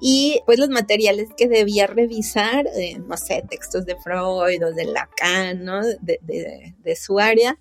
y 0.01 0.41
pues 0.47 0.59
los 0.59 0.69
materiales 0.69 1.29
que 1.37 1.49
debía 1.49 1.87
revisar, 1.87 2.67
eh, 2.77 2.99
no 2.99 3.17
sé, 3.17 3.45
textos 3.49 3.85
de 3.85 3.97
Freud 3.97 4.65
o 4.65 4.73
de 4.73 4.85
Lacan, 4.85 5.65
¿no? 5.65 5.85
De, 5.85 6.21
de, 6.23 6.97
su 6.97 7.19
área, 7.19 7.59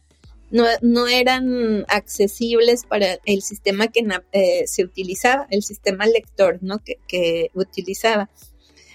no, 0.52 0.66
no, 0.82 1.08
eran 1.08 1.84
accesibles 1.88 2.86
para 2.86 3.20
el 3.26 3.42
sistema 3.42 3.88
que 3.88 4.08
eh, 4.32 4.64
se 4.68 4.84
utilizaba, 4.84 5.48
el 5.50 5.64
sistema 5.64 6.06
lector, 6.06 6.60
¿no? 6.62 6.80
Que, 6.80 6.98
que 7.08 7.50
utilizaba. 7.56 8.30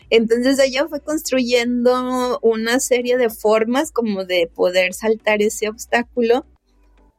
Entonces 0.08 0.58
ella 0.58 0.86
fue 0.88 1.00
construyendo 1.00 2.38
una 2.42 2.78
serie 2.80 3.16
de 3.16 3.30
formas 3.30 3.90
como 3.90 4.24
de 4.24 4.48
poder 4.54 4.94
saltar 4.94 5.42
ese 5.42 5.68
obstáculo 5.68 6.46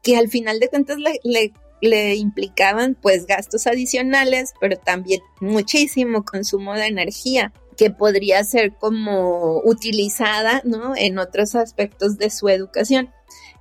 que 0.03 0.15
al 0.15 0.29
final 0.29 0.59
de 0.59 0.67
cuentas 0.67 0.99
le, 0.99 1.19
le 1.23 1.53
le 1.83 2.15
implicaban 2.15 2.95
pues 2.95 3.25
gastos 3.25 3.67
adicionales, 3.67 4.53
pero 4.61 4.77
también 4.77 5.21
muchísimo 5.41 6.23
consumo 6.23 6.73
de 6.75 6.87
energía 6.87 7.51
que 7.75 7.89
podría 7.89 8.43
ser 8.45 8.73
como 8.73 9.59
utilizada, 9.65 10.61
¿no? 10.63 10.95
En 10.95 11.17
otros 11.17 11.55
aspectos 11.55 12.17
de 12.17 12.29
su 12.29 12.47
educación. 12.47 13.09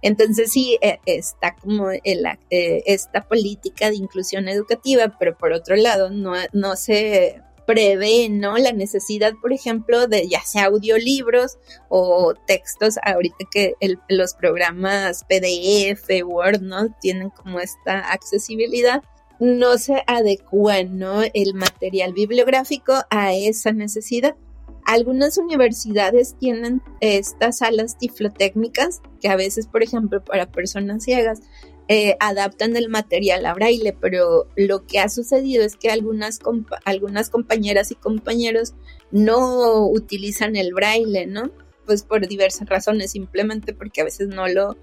Entonces 0.02 0.52
sí, 0.52 0.78
e, 0.82 1.00
está 1.04 1.56
como 1.56 1.90
el, 1.90 2.24
eh, 2.50 2.82
esta 2.86 3.22
política 3.22 3.90
de 3.90 3.96
inclusión 3.96 4.48
educativa, 4.48 5.16
pero 5.18 5.36
por 5.36 5.52
otro 5.52 5.74
lado 5.74 6.10
no, 6.10 6.34
no 6.52 6.76
se 6.76 7.40
prevé, 7.66 8.28
¿no? 8.28 8.56
La 8.58 8.72
necesidad, 8.72 9.32
por 9.40 9.52
ejemplo, 9.52 10.06
de 10.06 10.28
ya 10.28 10.40
sea 10.42 10.66
audiolibros 10.66 11.58
o 11.88 12.34
textos, 12.46 12.96
ahorita 13.02 13.44
que 13.50 13.74
los 14.08 14.34
programas 14.34 15.24
PDF, 15.24 16.08
Word, 16.24 16.60
¿no? 16.60 16.94
Tienen 17.00 17.30
como 17.30 17.60
esta 17.60 18.12
accesibilidad, 18.12 19.02
no 19.40 19.78
se 19.78 20.02
adecua, 20.06 20.84
¿no? 20.84 21.22
El 21.34 21.54
material 21.54 22.12
bibliográfico 22.12 22.94
a 23.10 23.34
esa 23.34 23.72
necesidad. 23.72 24.36
Algunas 24.84 25.38
universidades 25.38 26.36
tienen 26.38 26.82
estas 27.00 27.58
salas 27.58 27.98
tiflotécnicas 27.98 29.00
que 29.20 29.28
a 29.28 29.36
veces, 29.36 29.68
por 29.68 29.82
ejemplo, 29.82 30.24
para 30.24 30.50
personas 30.50 31.04
ciegas, 31.04 31.40
eh, 31.88 32.16
adaptan 32.20 32.76
el 32.76 32.88
material 32.88 33.44
a 33.44 33.54
braille, 33.54 33.96
pero 34.00 34.48
lo 34.56 34.86
que 34.86 34.98
ha 35.00 35.08
sucedido 35.08 35.64
es 35.64 35.76
que 35.76 35.90
algunas, 35.90 36.38
algunas 36.84 37.28
compañeras 37.28 37.90
y 37.90 37.96
compañeros 37.96 38.74
no 39.10 39.86
utilizan 39.86 40.56
el 40.56 40.72
braille, 40.74 41.26
¿no? 41.26 41.50
Pues 41.84 42.04
por 42.04 42.26
diversas 42.28 42.68
razones, 42.68 43.10
simplemente 43.10 43.74
porque 43.74 44.00
a 44.00 44.04
veces 44.04 44.28
no 44.28 44.46
lo 44.46 44.76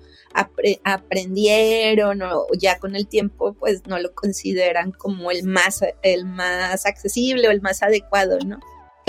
aprendieron 0.84 2.22
o 2.22 2.46
ya 2.58 2.77
con 2.77 2.96
el 2.96 3.08
tiempo 3.08 3.53
pues 3.53 3.88
no 3.88 3.98
lo 3.98 4.13
consideran 4.13 4.91
como 4.91 5.32
el 5.32 5.44
más, 5.44 5.82
el 6.03 6.25
más 6.25 6.86
accesible 6.86 7.48
o 7.48 7.51
el 7.51 7.62
más 7.62 7.82
adecuado, 7.82 8.38
¿no? 8.46 8.60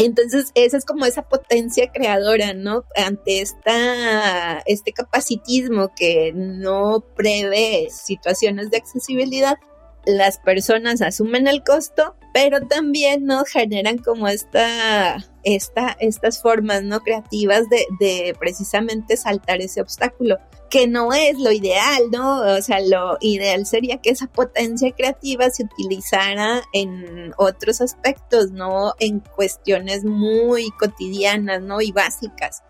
Entonces, 0.02 0.50
esa 0.54 0.78
es 0.78 0.87
como 0.87 1.04
esa 1.04 1.28
potencia 1.28 1.92
creadora, 1.92 2.54
¿no? 2.54 2.85
Ante 2.97 3.42
esta, 3.42 4.61
este 4.61 4.92
capacitismo 4.92 5.92
que 5.95 6.33
no 6.35 7.04
prevé 7.14 7.88
situaciones 7.90 8.71
de 8.71 8.78
accesibilidad, 8.78 9.59
las 10.07 10.38
personas 10.38 11.02
asumen 11.02 11.47
el 11.47 11.62
costo, 11.62 12.16
pero 12.33 12.66
también 12.66 13.25
no 13.26 13.45
generan 13.45 13.99
como 13.99 14.28
esta, 14.28 15.16
esta, 15.42 15.97
estas 16.00 16.40
formas 16.40 16.83
no 16.83 17.00
creativas 17.00 17.69
de, 17.69 17.87
de 17.99 18.35
precisamente 18.38 19.16
saltar 19.16 19.61
ese 19.61 19.80
obstáculo 19.80 20.38
que 20.71 20.87
no 20.87 21.12
es 21.12 21.37
lo 21.38 21.50
ideal, 21.50 22.04
¿no? 22.12 22.42
O 22.42 22.62
sea, 22.62 22.80
lo 22.80 23.19
ideal 23.21 23.66
sería 23.66 23.99
que 23.99 24.11
esa 24.11 24.28
potencia 24.28 24.92
creativa 24.92 25.50
se 25.50 25.64
utilizara 25.64 26.62
en 26.73 27.35
otros 27.37 27.80
aspectos, 27.80 28.52
no 28.52 28.95
en 29.00 29.19
cuestiones 29.19 30.04
muy 30.04 30.71
cotidianas, 30.71 31.61
¿no? 31.61 31.80
Y 31.80 31.90
básicas. 31.90 32.62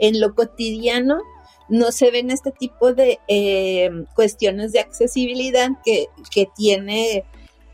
En 0.00 0.20
lo 0.20 0.34
cotidiano 0.34 1.22
no 1.68 1.92
se 1.92 2.10
ven 2.10 2.30
este 2.30 2.52
tipo 2.52 2.92
de 2.92 3.18
eh, 3.28 3.90
cuestiones 4.14 4.72
de 4.72 4.80
accesibilidad 4.80 5.70
que, 5.84 6.06
que 6.30 6.46
tiene 6.54 7.24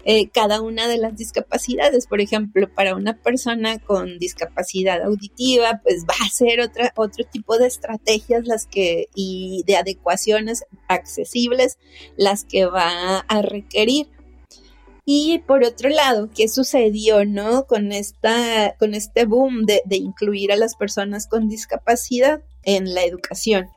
eh, 0.04 0.30
cada 0.30 0.60
una 0.60 0.88
de 0.88 0.98
las 0.98 1.16
discapacidades. 1.16 2.06
Por 2.06 2.20
ejemplo, 2.20 2.68
para 2.72 2.96
una 2.96 3.16
persona 3.18 3.78
con 3.78 4.18
discapacidad 4.18 5.02
auditiva, 5.02 5.80
pues 5.84 6.04
va 6.04 6.14
a 6.24 6.28
ser 6.28 6.60
otro 6.60 7.24
tipo 7.30 7.56
de 7.58 7.66
estrategias 7.66 8.46
las 8.46 8.66
que, 8.66 9.08
y 9.14 9.62
de 9.66 9.76
adecuaciones 9.76 10.64
accesibles 10.88 11.78
las 12.16 12.44
que 12.44 12.66
va 12.66 13.18
a 13.20 13.42
requerir. 13.42 14.08
Y 15.04 15.40
por 15.40 15.64
otro 15.64 15.88
lado, 15.88 16.30
¿qué 16.34 16.48
sucedió, 16.48 17.24
no? 17.24 17.66
Con 17.66 17.92
esta, 17.92 18.76
con 18.78 18.94
este 18.94 19.24
boom 19.24 19.66
de, 19.66 19.82
de 19.84 19.96
incluir 19.96 20.52
a 20.52 20.56
las 20.56 20.76
personas 20.76 21.26
con 21.26 21.48
discapacidad 21.48 22.42
en 22.62 22.94
la 22.94 23.04
educación. 23.04 23.68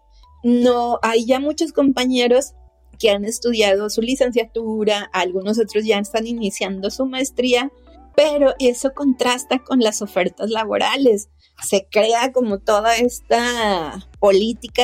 No, 0.45 0.99
hay 1.01 1.25
ya 1.25 1.39
muchos 1.39 1.73
compañeros 1.73 2.53
que 2.99 3.09
han 3.09 3.25
estudiado 3.25 3.89
su 3.89 4.03
licenciatura, 4.03 5.09
algunos 5.11 5.57
otros 5.57 5.85
ya 5.85 5.97
están 5.97 6.27
iniciando 6.27 6.91
su 6.91 7.07
maestría, 7.07 7.71
pero 8.15 8.53
eso 8.59 8.93
contrasta 8.93 9.57
con 9.57 9.79
las 9.79 10.03
ofertas 10.03 10.51
laborales. 10.51 11.29
Se 11.67 11.87
crea 11.89 12.31
como 12.31 12.59
toda 12.59 12.95
esta 12.95 14.07
política 14.19 14.83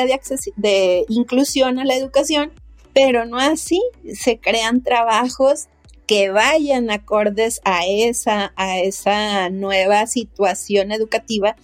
de, 0.55 1.05
inclusión 1.09 1.77
a 1.77 1.85
la 1.85 1.93
educación, 1.93 2.51
pero 2.95 3.27
no 3.27 3.37
así. 3.37 3.83
Se 4.15 4.39
crean 4.39 4.81
trabajos 4.81 5.67
que 6.07 6.31
vayan 6.31 6.89
acordes 6.89 7.61
a 7.65 7.85
esa, 7.85 8.51
a 8.55 8.79
esa 8.79 9.51
nueva 9.51 10.07
situación 10.07 10.91
educativa 10.91 11.55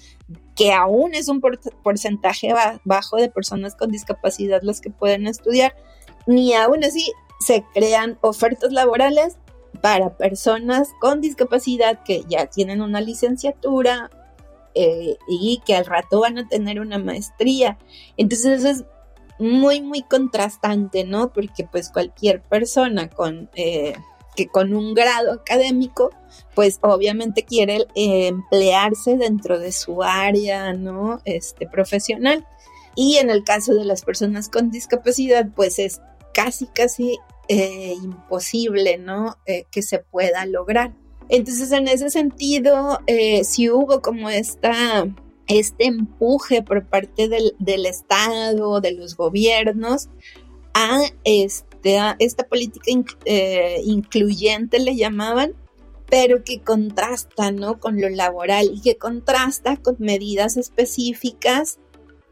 que 0.57 0.73
aún 0.73 1.13
es 1.13 1.29
un 1.29 1.39
porcentaje 1.39 2.53
bajo 2.83 3.17
de 3.17 3.29
personas 3.29 3.75
con 3.75 3.91
discapacidad 3.91 4.61
las 4.63 4.81
que 4.81 4.89
pueden 4.89 5.27
estudiar, 5.27 5.75
ni 6.25 6.53
aún 6.55 6.83
así 6.83 7.13
se 7.39 7.63
crean 7.73 8.17
ofertas 8.21 8.73
laborales 8.73 9.37
para 9.81 10.17
personas 10.17 10.89
con 10.99 11.21
discapacidad 11.21 12.03
que 12.03 12.23
ya 12.27 12.47
tienen 12.47 12.81
una 12.81 12.99
licenciatura 12.99 14.09
eh, 14.73 15.17
y 15.27 15.61
que 15.63 15.75
al 15.75 15.85
rato 15.85 16.21
van 16.21 16.39
a 16.39 16.47
tener 16.47 16.79
una 16.79 16.97
maestría. 16.97 17.77
Entonces 18.17 18.59
eso 18.59 18.69
es 18.69 18.85
muy, 19.39 19.81
muy 19.81 20.01
contrastante, 20.01 21.03
¿no? 21.03 21.31
Porque 21.31 21.65
pues 21.71 21.91
cualquier 21.91 22.41
persona 22.41 23.09
con, 23.09 23.49
eh, 23.53 23.93
que 24.37 24.47
con 24.47 24.73
un 24.73 24.93
grado 24.93 25.33
académico, 25.33 26.11
pues 26.55 26.77
obviamente 26.81 27.43
quiere 27.43 27.87
eh, 27.95 28.27
emplearse 28.27 29.17
dentro 29.17 29.59
de 29.59 29.71
su 29.73 30.03
área, 30.03 30.71
¿no? 30.73 31.19
Este, 31.25 31.67
profesional. 31.67 32.45
Y 32.95 33.17
en 33.17 33.29
el 33.29 33.43
caso 33.43 33.73
de 33.73 33.83
las 33.83 34.03
personas 34.03 34.47
con 34.47 34.69
discapacidad, 34.69 35.49
pues 35.55 35.79
es 35.79 36.01
casi, 36.33 36.67
casi 36.67 37.17
eh, 37.49 37.95
imposible, 38.03 38.97
¿no? 38.97 39.37
Eh, 39.45 39.65
que 39.71 39.81
se 39.81 39.99
pueda 39.99 40.45
lograr. 40.45 40.93
Entonces, 41.29 41.71
en 41.71 41.87
ese 41.87 42.09
sentido, 42.09 42.99
eh, 43.07 43.43
si 43.43 43.69
hubo 43.69 44.01
como 44.01 44.29
esta, 44.29 45.07
este 45.47 45.85
empuje 45.85 46.61
por 46.61 46.85
parte 46.85 47.27
del, 47.27 47.55
del 47.59 47.85
Estado, 47.87 48.81
de 48.81 48.91
los 48.91 49.17
gobiernos, 49.17 50.09
a, 50.73 51.01
esta 52.19 52.47
política 52.47 52.91
incluyente, 53.83 54.79
le 54.79 54.95
llamaban, 54.95 55.53
pero 56.09 56.43
que 56.43 56.61
contrasta, 56.61 57.51
¿no? 57.51 57.79
Con 57.79 57.99
lo 57.99 58.09
laboral 58.09 58.71
y 58.73 58.81
que 58.81 58.97
contrasta 58.97 59.77
con 59.77 59.95
medidas 59.99 60.57
específicas 60.57 61.79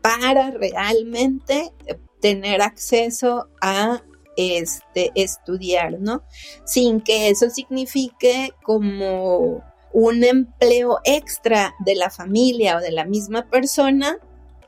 para 0.02 0.52
realmente 0.52 1.74
tener 2.22 2.62
acceso 2.62 3.50
a 3.62 4.04
este, 4.38 5.12
estudiar, 5.15 6.00
¿no? 6.00 6.24
Sin 6.65 7.02
que 7.02 7.30
eso 7.30 7.50
signifique 7.50 8.52
como 8.63 9.63
un 9.94 10.24
empleo 10.24 11.00
extra 11.06 11.74
de 11.86 11.96
la 11.96 12.10
familia 12.10 12.78
o 12.78 12.82
de 12.82 12.91
la 12.91 13.06
misma 13.06 13.50
persona 13.50 14.20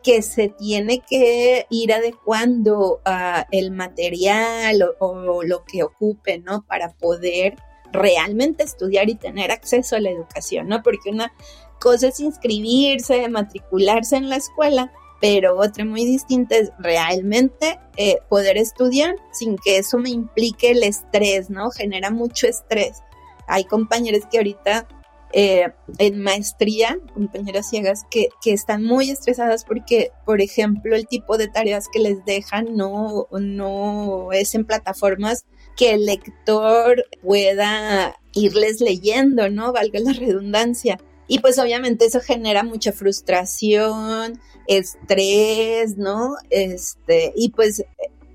que 0.07 0.21
se 0.21 0.47
tiene 0.47 1.01
que 1.01 1.65
ir 1.69 1.91
adecuando 1.91 3.01
a 3.03 3.45
el 3.51 3.71
material 3.71 4.81
o, 5.01 5.05
o, 5.05 5.43
lo 5.43 5.65
que 5.65 5.83
ocupe, 5.83 6.39
¿no? 6.39 6.61
Para 6.65 6.93
poder 6.93 7.57
realmente 7.91 8.63
estudiar 8.63 9.09
y 9.09 9.15
tener 9.15 9.51
acceso 9.51 9.97
a 9.97 9.99
la 9.99 10.09
educación, 10.09 10.69
¿no? 10.69 10.81
Porque 10.81 11.09
una 11.09 11.33
cosa 11.81 12.07
es 12.07 12.21
inscribirse, 12.21 13.27
matricularse 13.27 14.15
en 14.15 14.29
la 14.29 14.37
escuela, 14.37 14.93
pero 15.19 15.59
otra 15.59 15.83
muy 15.83 16.05
distinta 16.05 16.55
es 16.55 16.71
realmente 16.79 17.77
eh, 17.97 18.19
poder 18.29 18.55
estudiar 18.55 19.13
sin 19.33 19.57
que 19.57 19.77
eso 19.77 19.97
me 19.97 20.09
implique 20.09 20.71
el 20.71 20.83
estrés, 20.83 21.49
¿no? 21.49 21.69
Genera 21.69 22.11
mucho 22.11 22.47
estrés. 22.47 23.03
Hay 23.45 23.65
compañeros 23.65 24.23
que 24.31 24.37
ahorita 24.37 24.87
eh, 25.33 25.71
en 25.97 26.21
maestría, 26.21 26.97
compañeras 27.13 27.69
ciegas, 27.69 28.05
que, 28.09 28.29
que, 28.41 28.53
están 28.53 28.83
muy 28.83 29.09
estresadas 29.09 29.65
porque, 29.65 30.11
por 30.25 30.41
ejemplo, 30.41 30.95
el 30.95 31.07
tipo 31.07 31.37
de 31.37 31.47
tareas 31.47 31.87
que 31.91 31.99
les 31.99 32.23
dejan 32.25 32.75
no, 32.77 33.27
no 33.31 34.31
es 34.31 34.55
en 34.55 34.65
plataformas 34.65 35.45
que 35.75 35.91
el 35.91 36.05
lector 36.05 37.05
pueda 37.21 38.15
irles 38.33 38.81
leyendo, 38.81 39.49
¿no? 39.49 39.73
Valga 39.73 39.99
la 39.99 40.13
redundancia. 40.13 40.97
Y 41.27 41.39
pues 41.39 41.59
obviamente 41.59 42.05
eso 42.05 42.21
genera 42.21 42.63
mucha 42.63 42.93
frustración, 42.93 44.39
estrés, 44.67 45.97
¿no? 45.97 46.35
Este, 46.49 47.33
y 47.35 47.49
pues 47.49 47.83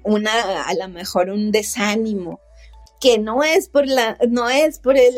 una, 0.04 0.62
a 0.62 0.74
lo 0.74 0.88
mejor 0.88 1.30
un 1.30 1.52
desánimo 1.52 2.40
que 3.02 3.18
no 3.18 3.42
es 3.42 3.68
por 3.68 3.88
la, 3.88 4.16
no 4.28 4.48
es 4.48 4.78
por 4.78 4.96
el, 4.96 5.12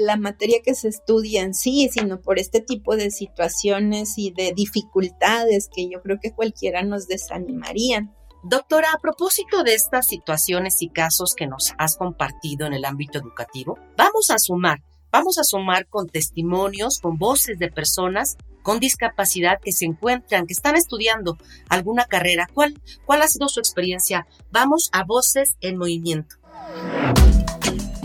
la 0.00 0.16
materia 0.16 0.60
que 0.64 0.74
se 0.74 0.88
estudia 0.88 1.42
en 1.42 1.52
sí, 1.52 1.90
sino 1.92 2.22
por 2.22 2.38
este 2.38 2.62
tipo 2.62 2.96
de 2.96 3.10
situaciones 3.10 4.14
y 4.16 4.30
de 4.30 4.54
dificultades 4.56 5.68
que 5.70 5.90
yo 5.90 6.00
creo 6.00 6.18
que 6.22 6.32
cualquiera 6.32 6.82
nos 6.84 7.06
desanimarían. 7.06 8.14
Doctora, 8.44 8.88
a 8.94 8.98
propósito 8.98 9.62
de 9.62 9.74
estas 9.74 10.06
situaciones 10.06 10.80
y 10.80 10.88
casos 10.88 11.34
que 11.36 11.46
nos 11.46 11.74
has 11.76 11.98
compartido 11.98 12.66
en 12.66 12.72
el 12.72 12.86
ámbito 12.86 13.18
educativo, 13.18 13.78
vamos 13.94 14.30
a 14.30 14.38
sumar, 14.38 14.80
vamos 15.12 15.36
a 15.36 15.44
sumar 15.44 15.86
con 15.86 16.08
testimonios, 16.08 16.98
con 16.98 17.18
voces 17.18 17.58
de 17.58 17.70
personas 17.70 18.38
con 18.68 18.80
discapacidad 18.80 19.60
que 19.62 19.72
se 19.72 19.86
encuentran, 19.86 20.46
que 20.46 20.52
están 20.52 20.76
estudiando 20.76 21.38
alguna 21.70 22.04
carrera. 22.04 22.46
¿Cuál, 22.52 22.78
cuál 23.06 23.22
ha 23.22 23.28
sido 23.28 23.48
su 23.48 23.60
experiencia? 23.60 24.26
Vamos 24.50 24.90
a 24.92 25.04
Voces 25.04 25.56
en 25.62 25.78
Movimiento. 25.78 26.36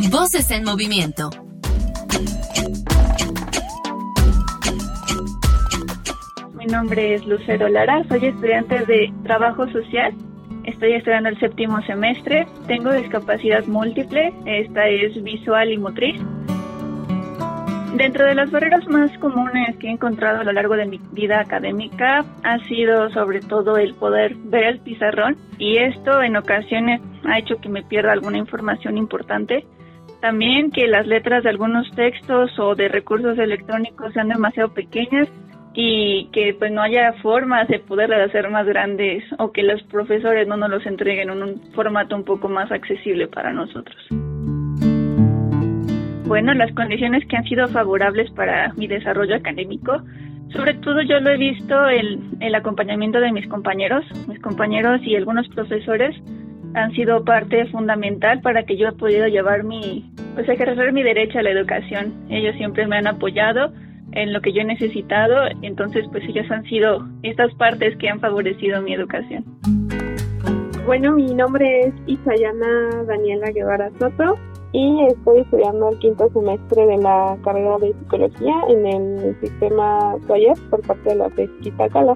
Voces 0.09 0.51
en 0.51 0.63
movimiento. 0.63 1.29
Mi 6.55 6.65
nombre 6.65 7.15
es 7.15 7.25
Lucero 7.25 7.67
Lara, 7.67 8.03
soy 8.07 8.25
estudiante 8.25 8.85
de 8.85 9.13
Trabajo 9.23 9.67
Social. 9.71 10.13
Estoy 10.65 10.93
estudiando 10.93 11.29
el 11.29 11.39
séptimo 11.39 11.81
semestre. 11.81 12.47
Tengo 12.67 12.93
discapacidad 12.93 13.65
múltiple, 13.65 14.33
esta 14.45 14.87
es 14.87 15.21
visual 15.23 15.71
y 15.71 15.77
motriz. 15.77 16.21
Dentro 17.95 18.25
de 18.25 18.33
las 18.33 18.49
barreras 18.49 18.87
más 18.87 19.15
comunes 19.19 19.77
que 19.77 19.85
he 19.85 19.91
encontrado 19.91 20.41
a 20.41 20.43
lo 20.43 20.51
largo 20.51 20.75
de 20.75 20.87
mi 20.87 20.99
vida 21.11 21.39
académica 21.39 22.25
ha 22.43 22.57
sido 22.65 23.11
sobre 23.11 23.39
todo 23.39 23.77
el 23.77 23.93
poder 23.93 24.33
ver 24.45 24.63
el 24.63 24.79
pizarrón 24.79 25.37
y 25.59 25.77
esto 25.77 26.23
en 26.23 26.35
ocasiones 26.35 27.01
ha 27.23 27.37
hecho 27.37 27.57
que 27.57 27.69
me 27.69 27.83
pierda 27.83 28.11
alguna 28.11 28.39
información 28.39 28.97
importante. 28.97 29.67
También 30.21 30.71
que 30.71 30.87
las 30.87 31.05
letras 31.05 31.43
de 31.43 31.51
algunos 31.51 31.89
textos 31.91 32.57
o 32.57 32.73
de 32.73 32.87
recursos 32.87 33.37
electrónicos 33.37 34.11
sean 34.13 34.29
demasiado 34.29 34.73
pequeñas 34.73 35.29
y 35.75 36.29
que 36.31 36.55
pues 36.57 36.71
no 36.71 36.81
haya 36.81 37.13
formas 37.21 37.67
de 37.67 37.77
poderlas 37.77 38.27
hacer 38.27 38.49
más 38.49 38.65
grandes 38.65 39.23
o 39.37 39.51
que 39.51 39.61
los 39.61 39.83
profesores 39.83 40.47
no 40.47 40.57
nos 40.57 40.71
los 40.71 40.85
entreguen 40.87 41.29
en 41.29 41.43
un 41.43 41.61
formato 41.73 42.15
un 42.15 42.23
poco 42.23 42.49
más 42.49 42.71
accesible 42.71 43.27
para 43.27 43.53
nosotros. 43.53 44.32
Bueno, 46.33 46.51
las 46.55 46.73
condiciones 46.73 47.23
que 47.27 47.37
han 47.37 47.43
sido 47.43 47.67
favorables 47.67 48.31
para 48.31 48.73
mi 48.73 48.87
desarrollo 48.87 49.35
académico, 49.35 50.01
sobre 50.51 50.73
todo 50.73 51.03
yo 51.03 51.19
lo 51.19 51.29
he 51.29 51.37
visto 51.37 51.85
el, 51.85 52.19
el 52.39 52.55
acompañamiento 52.55 53.19
de 53.19 53.31
mis 53.31 53.47
compañeros, 53.47 54.03
mis 54.27 54.41
compañeros 54.41 54.99
y 55.03 55.15
algunos 55.15 55.47
profesores 55.49 56.15
han 56.73 56.91
sido 56.93 57.23
parte 57.23 57.67
fundamental 57.67 58.41
para 58.41 58.63
que 58.63 58.77
yo 58.77 58.87
he 58.87 58.93
podido 58.93 59.27
llevar 59.27 59.63
mi, 59.63 60.11
pues 60.33 60.49
ejercer 60.49 60.91
mi 60.91 61.03
derecho 61.03 61.37
a 61.37 61.43
la 61.43 61.51
educación. 61.51 62.25
Ellos 62.31 62.55
siempre 62.55 62.87
me 62.87 62.97
han 62.97 63.05
apoyado 63.05 63.71
en 64.13 64.33
lo 64.33 64.41
que 64.41 64.53
yo 64.53 64.61
he 64.61 64.65
necesitado, 64.65 65.35
entonces 65.61 66.03
pues 66.11 66.23
ellos 66.27 66.49
han 66.49 66.63
sido 66.63 67.07
estas 67.21 67.53
partes 67.53 67.95
que 67.97 68.09
han 68.09 68.19
favorecido 68.19 68.81
mi 68.81 68.95
educación. 68.95 69.45
Bueno, 70.87 71.11
mi 71.13 71.31
nombre 71.35 71.81
es 71.81 71.93
Isayana 72.07 73.03
Daniela 73.05 73.51
Guevara 73.51 73.91
Soto 73.99 74.35
y 74.73 75.05
estoy 75.05 75.41
estudiando 75.41 75.89
el 75.89 75.99
quinto 75.99 76.29
semestre 76.33 76.87
de 76.87 76.97
la 76.97 77.37
carrera 77.43 77.77
de 77.77 77.93
psicología 77.93 78.55
en 78.69 78.87
el 78.87 79.39
sistema 79.39 80.15
Soyer 80.27 80.57
por 80.71 80.81
parte 80.81 81.09
de 81.09 81.15
la 81.15 81.29
pesquisa 81.29 81.87
Cala. 81.89 82.15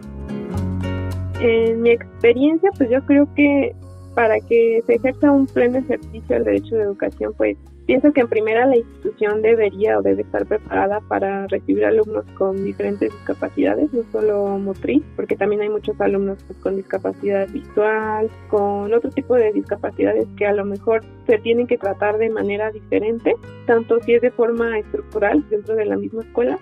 En 1.39 1.81
mi 1.83 1.91
experiencia, 1.91 2.71
pues 2.75 2.89
yo 2.89 2.99
creo 3.05 3.31
que 3.35 3.75
para 4.15 4.39
que 4.39 4.83
se 4.87 4.95
ejerza 4.95 5.31
un 5.31 5.45
pleno 5.45 5.77
ejercicio 5.77 6.35
del 6.35 6.43
derecho 6.43 6.75
de 6.75 6.81
educación, 6.81 7.31
pues 7.37 7.57
pienso 7.87 8.11
que 8.11 8.21
en 8.21 8.27
primera 8.27 8.67
la 8.67 8.75
institución 8.75 9.41
debería 9.41 9.97
o 9.97 10.01
debe 10.01 10.21
estar 10.21 10.45
preparada 10.45 10.99
para 11.07 11.47
recibir 11.47 11.85
alumnos 11.85 12.25
con 12.37 12.63
diferentes 12.63 13.11
discapacidades, 13.13 13.91
no 13.93 14.03
solo 14.11 14.59
motriz, 14.59 15.01
porque 15.15 15.37
también 15.37 15.61
hay 15.61 15.69
muchos 15.69 15.99
alumnos 16.01 16.43
pues, 16.45 16.59
con 16.59 16.75
discapacidad 16.75 17.47
visual, 17.47 18.29
con 18.49 18.93
otro 18.93 19.09
tipo 19.09 19.35
de 19.35 19.53
discapacidades 19.53 20.27
que 20.37 20.45
a 20.45 20.53
lo 20.53 20.65
mejor 20.65 21.03
se 21.25 21.39
tienen 21.39 21.65
que 21.65 21.77
tratar 21.77 22.17
de 22.17 22.29
manera 22.29 22.71
diferente, 22.71 23.33
tanto 23.65 24.01
si 24.01 24.15
es 24.15 24.21
de 24.21 24.31
forma 24.31 24.77
estructural 24.77 25.43
dentro 25.49 25.75
de 25.75 25.85
la 25.85 25.95
misma 25.95 26.23
escuela, 26.23 26.59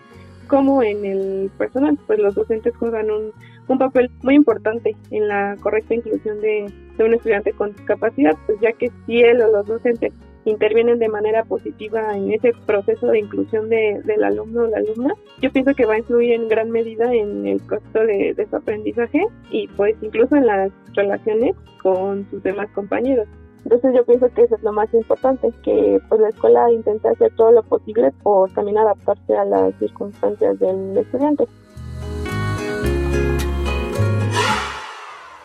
como 0.47 0.83
en 0.83 1.03
el 1.05 1.49
personal, 1.57 1.97
pues 2.05 2.19
los 2.19 2.35
docentes 2.35 2.75
juegan 2.77 3.07
un, 3.09 3.33
papel 3.79 4.11
muy 4.21 4.35
importante 4.35 4.95
en 5.09 5.27
la 5.27 5.57
correcta 5.59 5.95
inclusión 5.95 6.39
de, 6.39 6.71
un 6.99 7.13
estudiante 7.15 7.51
con 7.51 7.73
discapacidad, 7.73 8.37
pues 8.45 8.59
ya 8.61 8.71
que 8.73 8.91
si 9.07 9.21
él 9.21 9.41
o 9.41 9.51
los 9.51 9.65
docentes 9.65 10.13
intervienen 10.45 10.99
de 10.99 11.09
manera 11.09 11.43
positiva 11.43 12.15
en 12.15 12.31
ese 12.31 12.53
proceso 12.65 13.07
de 13.07 13.19
inclusión 13.19 13.69
de, 13.69 14.01
del 14.05 14.23
alumno 14.23 14.63
o 14.63 14.67
la 14.67 14.77
alumna, 14.77 15.15
yo 15.41 15.51
pienso 15.51 15.73
que 15.73 15.85
va 15.85 15.95
a 15.95 15.99
influir 15.99 16.33
en 16.33 16.47
gran 16.47 16.71
medida 16.71 17.13
en 17.13 17.47
el 17.47 17.59
proceso 17.61 17.99
de, 17.99 18.33
de 18.33 18.47
su 18.47 18.55
aprendizaje 18.55 19.25
y 19.51 19.67
pues 19.69 19.95
incluso 20.01 20.35
en 20.35 20.45
las 20.45 20.71
relaciones 20.93 21.55
con 21.81 22.29
sus 22.29 22.41
demás 22.43 22.69
compañeros. 22.71 23.27
Entonces 23.65 23.93
yo 23.95 24.05
pienso 24.05 24.29
que 24.29 24.43
eso 24.43 24.55
es 24.55 24.61
lo 24.61 24.71
más 24.73 24.93
importante, 24.93 25.51
que 25.63 25.99
pues 26.07 26.21
la 26.21 26.29
escuela 26.29 26.71
intenta 26.71 27.09
hacer 27.09 27.33
todo 27.35 27.51
lo 27.51 27.63
posible 27.63 28.11
por 28.21 28.51
también 28.51 28.77
adaptarse 28.77 29.35
a 29.35 29.43
las 29.43 29.73
circunstancias 29.79 30.59
del 30.59 30.95
estudiante. 30.95 31.47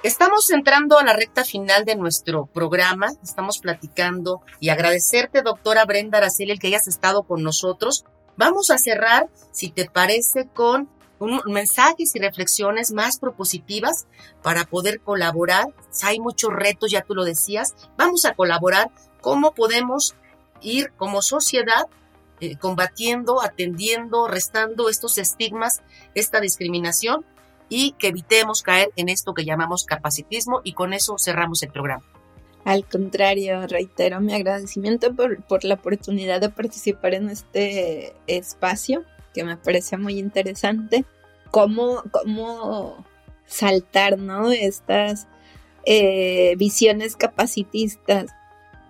Estamos 0.03 0.49
entrando 0.49 0.99
a 0.99 1.05
la 1.05 1.13
recta 1.13 1.45
final 1.45 1.85
de 1.85 1.95
nuestro 1.95 2.47
programa, 2.47 3.09
estamos 3.23 3.59
platicando 3.59 4.41
y 4.59 4.71
agradecerte, 4.71 5.43
doctora 5.43 5.85
Brenda 5.85 6.17
Araceli, 6.17 6.53
el 6.53 6.59
que 6.59 6.69
hayas 6.69 6.89
estado 6.89 7.25
con 7.25 7.43
nosotros. 7.43 8.07
Vamos 8.39 8.71
a 8.71 8.79
cerrar, 8.79 9.29
si 9.53 9.69
te 9.69 9.91
parece, 9.91 10.49
con 10.55 10.89
un, 11.19 11.43
mensajes 11.45 12.17
y 12.17 12.19
reflexiones 12.19 12.93
más 12.93 13.19
propositivas 13.19 14.07
para 14.43 14.65
poder 14.65 15.01
colaborar. 15.01 15.67
Hay 16.03 16.19
muchos 16.19 16.51
retos, 16.51 16.91
ya 16.91 17.03
tú 17.03 17.15
lo 17.15 17.25
decías. 17.25 17.75
Vamos 17.99 18.25
a 18.25 18.33
colaborar. 18.33 18.91
¿Cómo 19.21 19.53
podemos 19.53 20.15
ir 20.63 20.93
como 20.97 21.21
sociedad 21.21 21.85
eh, 22.41 22.57
combatiendo, 22.57 23.43
atendiendo, 23.43 24.29
restando 24.29 24.89
estos 24.89 25.19
estigmas, 25.19 25.83
esta 26.15 26.41
discriminación 26.41 27.27
y 27.70 27.92
que 27.92 28.09
evitemos 28.09 28.62
caer 28.62 28.90
en 28.96 29.09
esto 29.09 29.33
que 29.33 29.46
llamamos 29.46 29.85
capacitismo 29.85 30.61
y 30.64 30.74
con 30.74 30.92
eso 30.92 31.16
cerramos 31.18 31.62
el 31.62 31.70
programa. 31.70 32.04
Al 32.66 32.85
contrario, 32.87 33.66
reitero 33.66 34.20
mi 34.20 34.35
agradecimiento 34.35 35.14
por, 35.14 35.42
por 35.44 35.64
la 35.64 35.76
oportunidad 35.76 36.42
de 36.42 36.50
participar 36.50 37.14
en 37.14 37.30
este 37.30 38.14
espacio 38.26 39.04
que 39.33 39.44
me 39.44 39.56
parece 39.56 39.96
muy 39.96 40.18
interesante, 40.18 41.04
cómo, 41.50 42.02
cómo 42.11 43.04
saltar, 43.46 44.18
¿no? 44.18 44.50
Estas 44.50 45.26
eh, 45.85 46.54
visiones 46.56 47.16
capacitistas. 47.16 48.30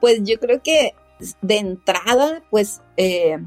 Pues 0.01 0.21
yo 0.25 0.41
creo 0.41 0.63
que 0.63 0.95
de 1.43 1.59
entrada, 1.59 2.43
pues 2.51 2.81
eh, 2.97 3.39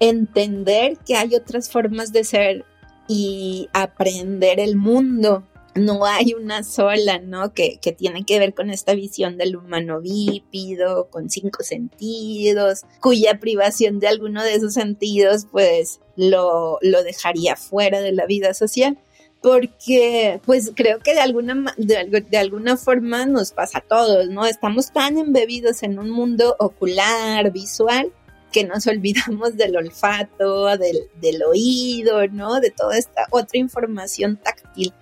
entender 0.00 0.98
que 0.98 1.16
hay 1.16 1.34
otras 1.34 1.70
formas 1.70 2.12
de 2.12 2.24
ser 2.24 2.66
y 3.08 3.68
aprender 3.72 4.60
el 4.60 4.76
mundo. 4.76 5.44
No 5.74 6.04
hay 6.04 6.34
una 6.34 6.64
sola, 6.64 7.18
¿no? 7.18 7.54
Que, 7.54 7.78
que, 7.80 7.92
tiene 7.92 8.24
que 8.24 8.38
ver 8.38 8.52
con 8.52 8.68
esta 8.68 8.94
visión 8.94 9.38
del 9.38 9.56
humano 9.56 10.00
bípido, 10.02 11.08
con 11.08 11.30
cinco 11.30 11.62
sentidos, 11.62 12.82
cuya 13.00 13.40
privación 13.40 13.98
de 13.98 14.08
alguno 14.08 14.42
de 14.42 14.54
esos 14.54 14.74
sentidos, 14.74 15.46
pues, 15.50 16.00
lo, 16.16 16.78
lo 16.82 17.02
dejaría 17.02 17.56
fuera 17.56 18.00
de 18.00 18.12
la 18.12 18.26
vida 18.26 18.52
social 18.52 18.98
porque 19.42 20.40
pues 20.46 20.70
creo 20.74 21.00
que 21.00 21.14
de 21.14 21.20
alguna, 21.20 21.74
de, 21.76 22.24
de, 22.30 22.38
alguna 22.38 22.76
forma 22.76 23.26
nos 23.26 23.50
pasa 23.50 23.78
a 23.78 23.80
todos, 23.80 24.28
¿no? 24.28 24.46
Estamos 24.46 24.92
tan 24.92 25.18
embebidos 25.18 25.82
en 25.82 25.98
un 25.98 26.10
mundo 26.10 26.54
ocular, 26.60 27.50
visual, 27.50 28.12
que 28.52 28.64
nos 28.64 28.86
olvidamos 28.88 29.56
del 29.56 29.76
olfato, 29.76 30.76
del, 30.78 31.08
del 31.20 31.42
oído, 31.42 32.26
¿no? 32.28 32.60
De 32.60 32.70
toda 32.70 32.96
esta 32.96 33.26
otra 33.30 33.58
información 33.58 34.36
táctil. 34.36 34.92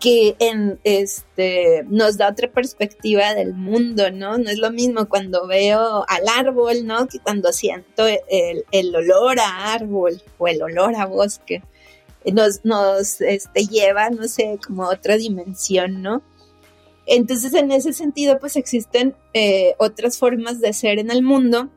que 0.00 0.36
este 0.84 1.84
nos 1.88 2.16
da 2.16 2.28
otra 2.28 2.48
perspectiva 2.50 3.34
del 3.34 3.54
mundo, 3.54 4.10
¿no? 4.12 4.38
No 4.38 4.48
es 4.48 4.58
lo 4.58 4.70
mismo 4.70 5.08
cuando 5.08 5.46
veo 5.48 6.04
al 6.08 6.28
árbol, 6.28 6.86
¿no? 6.86 7.08
Que 7.08 7.18
cuando 7.18 7.52
siento 7.52 8.06
el, 8.06 8.64
el 8.70 8.94
olor 8.94 9.40
a 9.40 9.72
árbol 9.72 10.22
o 10.38 10.48
el 10.48 10.62
olor 10.62 10.94
a 10.94 11.06
bosque. 11.06 11.62
Nos, 12.32 12.64
nos 12.64 13.20
este, 13.20 13.66
lleva, 13.66 14.10
no 14.10 14.28
sé, 14.28 14.58
como 14.64 14.84
a 14.84 14.90
otra 14.90 15.16
dimensión, 15.16 16.02
¿no? 16.02 16.22
Entonces, 17.10 17.54
en 17.54 17.72
ese 17.72 17.94
sentido, 17.94 18.38
pues 18.38 18.56
existen 18.56 19.16
eh, 19.32 19.74
otras 19.78 20.18
formas 20.18 20.60
de 20.60 20.74
ser 20.74 20.98
en 20.98 21.10
el 21.10 21.22
mundo 21.22 21.70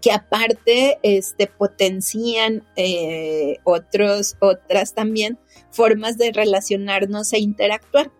que 0.00 0.12
aparte 0.12 0.98
este, 1.02 1.46
potencian 1.46 2.66
eh, 2.76 3.58
otros, 3.64 4.36
otras 4.40 4.94
también 4.94 5.38
formas 5.70 6.18
de 6.18 6.32
relacionarnos 6.32 7.32
e 7.32 7.38
interactuar. 7.38 8.10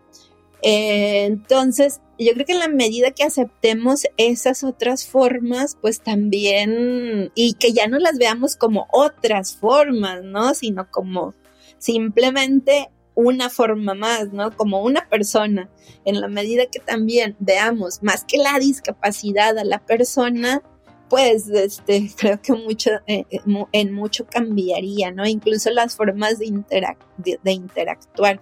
Eh, 0.62 1.24
entonces, 1.24 2.00
yo 2.18 2.32
creo 2.32 2.46
que 2.46 2.52
en 2.52 2.58
la 2.58 2.68
medida 2.68 3.10
que 3.10 3.24
aceptemos 3.24 4.06
esas 4.16 4.64
otras 4.64 5.06
formas, 5.06 5.76
pues 5.80 6.00
también, 6.00 7.30
y 7.34 7.54
que 7.54 7.72
ya 7.72 7.86
no 7.86 7.98
las 7.98 8.16
veamos 8.18 8.56
como 8.56 8.86
otras 8.90 9.56
formas, 9.56 10.22
¿no? 10.22 10.54
Sino 10.54 10.90
como 10.90 11.34
simplemente 11.78 12.90
una 13.14 13.50
forma 13.50 13.94
más, 13.94 14.32
¿no? 14.32 14.56
Como 14.56 14.82
una 14.82 15.08
persona. 15.08 15.68
En 16.04 16.20
la 16.20 16.28
medida 16.28 16.66
que 16.66 16.80
también 16.80 17.36
veamos 17.38 18.02
más 18.02 18.24
que 18.24 18.38
la 18.38 18.58
discapacidad 18.58 19.56
a 19.58 19.64
la 19.64 19.84
persona, 19.84 20.62
pues 21.08 21.48
este, 21.48 22.10
creo 22.16 22.40
que 22.40 22.52
mucho, 22.52 22.90
eh, 23.06 23.24
eh, 23.30 23.40
en 23.72 23.92
mucho 23.92 24.26
cambiaría, 24.26 25.10
¿no? 25.10 25.26
Incluso 25.26 25.70
las 25.70 25.96
formas 25.96 26.38
de, 26.38 26.64
de, 27.42 27.52
interactuar. 27.52 28.40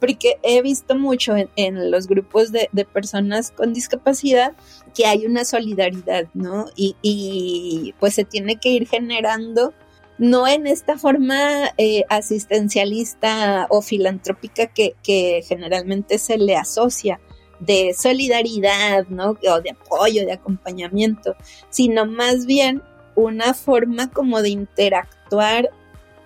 Porque 0.00 0.38
he 0.42 0.62
visto 0.62 0.96
mucho 0.96 1.34
en, 1.56 1.90
los 1.90 2.08
grupos 2.08 2.50
de, 2.50 2.68
personas 2.92 3.52
con 3.52 3.72
discapacidad 3.72 4.52
que 4.94 5.06
hay 5.06 5.26
una 5.26 5.44
solidaridad, 5.44 6.26
¿no? 6.34 6.66
Y, 6.74 6.96
y 7.02 7.94
pues 8.00 8.14
se 8.14 8.24
tiene 8.24 8.56
que 8.56 8.70
ir 8.70 8.88
generando 8.88 9.72
no 10.18 10.46
en 10.46 10.66
esta 10.66 10.98
forma 10.98 11.72
eh, 11.78 12.04
asistencialista 12.08 13.66
o 13.70 13.82
filantrópica 13.82 14.66
que, 14.68 14.94
que, 15.02 15.42
generalmente 15.46 16.18
se 16.18 16.38
le 16.38 16.56
asocia 16.56 17.18
de 17.66 17.94
solidaridad, 17.96 19.06
¿no? 19.08 19.30
O 19.30 19.60
de 19.60 19.70
apoyo, 19.70 20.26
de 20.26 20.32
acompañamiento, 20.32 21.36
sino 21.70 22.06
más 22.06 22.46
bien 22.46 22.82
una 23.14 23.54
forma 23.54 24.10
como 24.10 24.42
de 24.42 24.50
interactuar, 24.50 25.70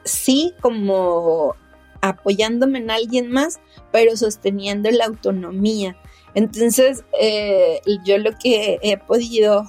sí, 0.05 0.55
como 0.61 1.55
apoyándome 2.01 2.79
en 2.79 2.91
alguien 2.91 3.31
más, 3.31 3.59
pero 3.93 4.17
sosteniendo 4.17 4.91
la 4.91 5.07
autonomía. 5.07 5.97
Entonces, 6.35 7.05
eh, 7.21 7.81
yo 8.05 8.19
lo 8.19 8.33
que 8.39 8.79
he 8.83 8.97
podido 8.99 9.65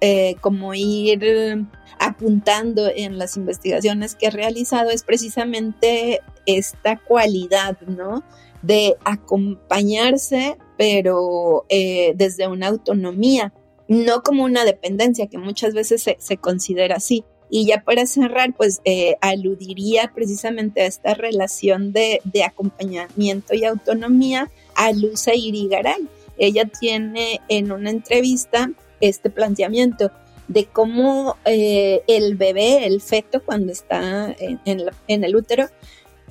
eh, 0.00 0.36
como 0.40 0.74
ir 0.74 1.66
apuntando 1.98 2.90
en 2.94 3.18
las 3.18 3.36
investigaciones 3.36 4.14
que 4.14 4.26
he 4.26 4.30
realizado 4.30 4.90
es 4.90 5.02
precisamente 5.02 6.20
esta 6.46 6.98
cualidad, 6.98 7.80
¿no? 7.82 8.22
De 8.64 8.96
acompañarse, 9.04 10.56
pero 10.78 11.66
eh, 11.68 12.12
desde 12.16 12.48
una 12.48 12.68
autonomía, 12.68 13.52
no 13.88 14.22
como 14.22 14.44
una 14.44 14.64
dependencia, 14.64 15.26
que 15.26 15.38
muchas 15.38 15.74
veces 15.74 16.04
se, 16.18 16.36
considera 16.38 16.96
así. 16.96 17.24
Y 17.50 17.66
ya 17.66 17.82
para 17.84 18.06
cerrar, 18.06 18.54
pues 18.56 18.80
eh, 18.84 19.16
aludiría 19.20 20.10
precisamente 20.14 20.80
a 20.80 20.86
esta 20.86 21.14
relación 21.14 21.92
de, 21.92 22.20
de 22.24 22.42
acompañamiento 22.42 23.54
y 23.54 23.64
autonomía 23.64 24.50
a 24.74 24.92
Luce 24.92 25.36
Irigaray. 25.36 26.08
Ella 26.38 26.64
tiene 26.64 27.40
en 27.48 27.70
una 27.70 27.90
entrevista 27.90 28.70
este 29.00 29.30
planteamiento 29.30 30.10
de 30.48 30.66
cómo 30.66 31.36
eh, 31.44 32.02
el 32.06 32.36
bebé, 32.36 32.86
el 32.86 33.00
feto, 33.00 33.42
cuando 33.42 33.72
está 33.72 34.34
en, 34.38 35.24
el 35.24 35.36
útero, 35.36 35.68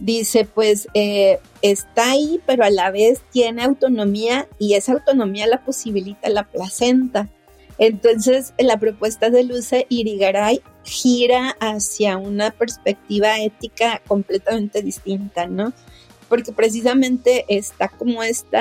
dice, 0.04 0.44
pues 0.44 0.90
eh, 0.94 1.40
está 1.62 2.12
ahí, 2.12 2.42
pero 2.46 2.66
a 2.66 2.70
la 2.70 2.92
vez 2.92 3.22
tiene 3.32 3.64
autonomía 3.64 4.50
y 4.60 4.74
esa 4.74 4.92
autonomía 4.92 5.48
la 5.48 5.64
posibilita 5.64 6.30
la 6.30 6.44
placenta. 6.44 7.30
Entonces, 7.78 8.54
la 8.58 8.78
propuesta 8.78 9.30
de 9.30 9.46
Luce 9.46 9.86
Irigaray 9.88 10.62
gira 10.84 11.56
hacia 11.62 12.18
una 12.18 12.52
perspectiva 12.52 13.40
ética 13.40 14.02
completamente 14.06 14.82
distinta, 14.82 15.48
¿no? 15.48 15.72
Porque 16.28 16.52
precisamente 16.52 17.46
está 17.48 17.88
como 17.88 18.24
este 18.24 18.58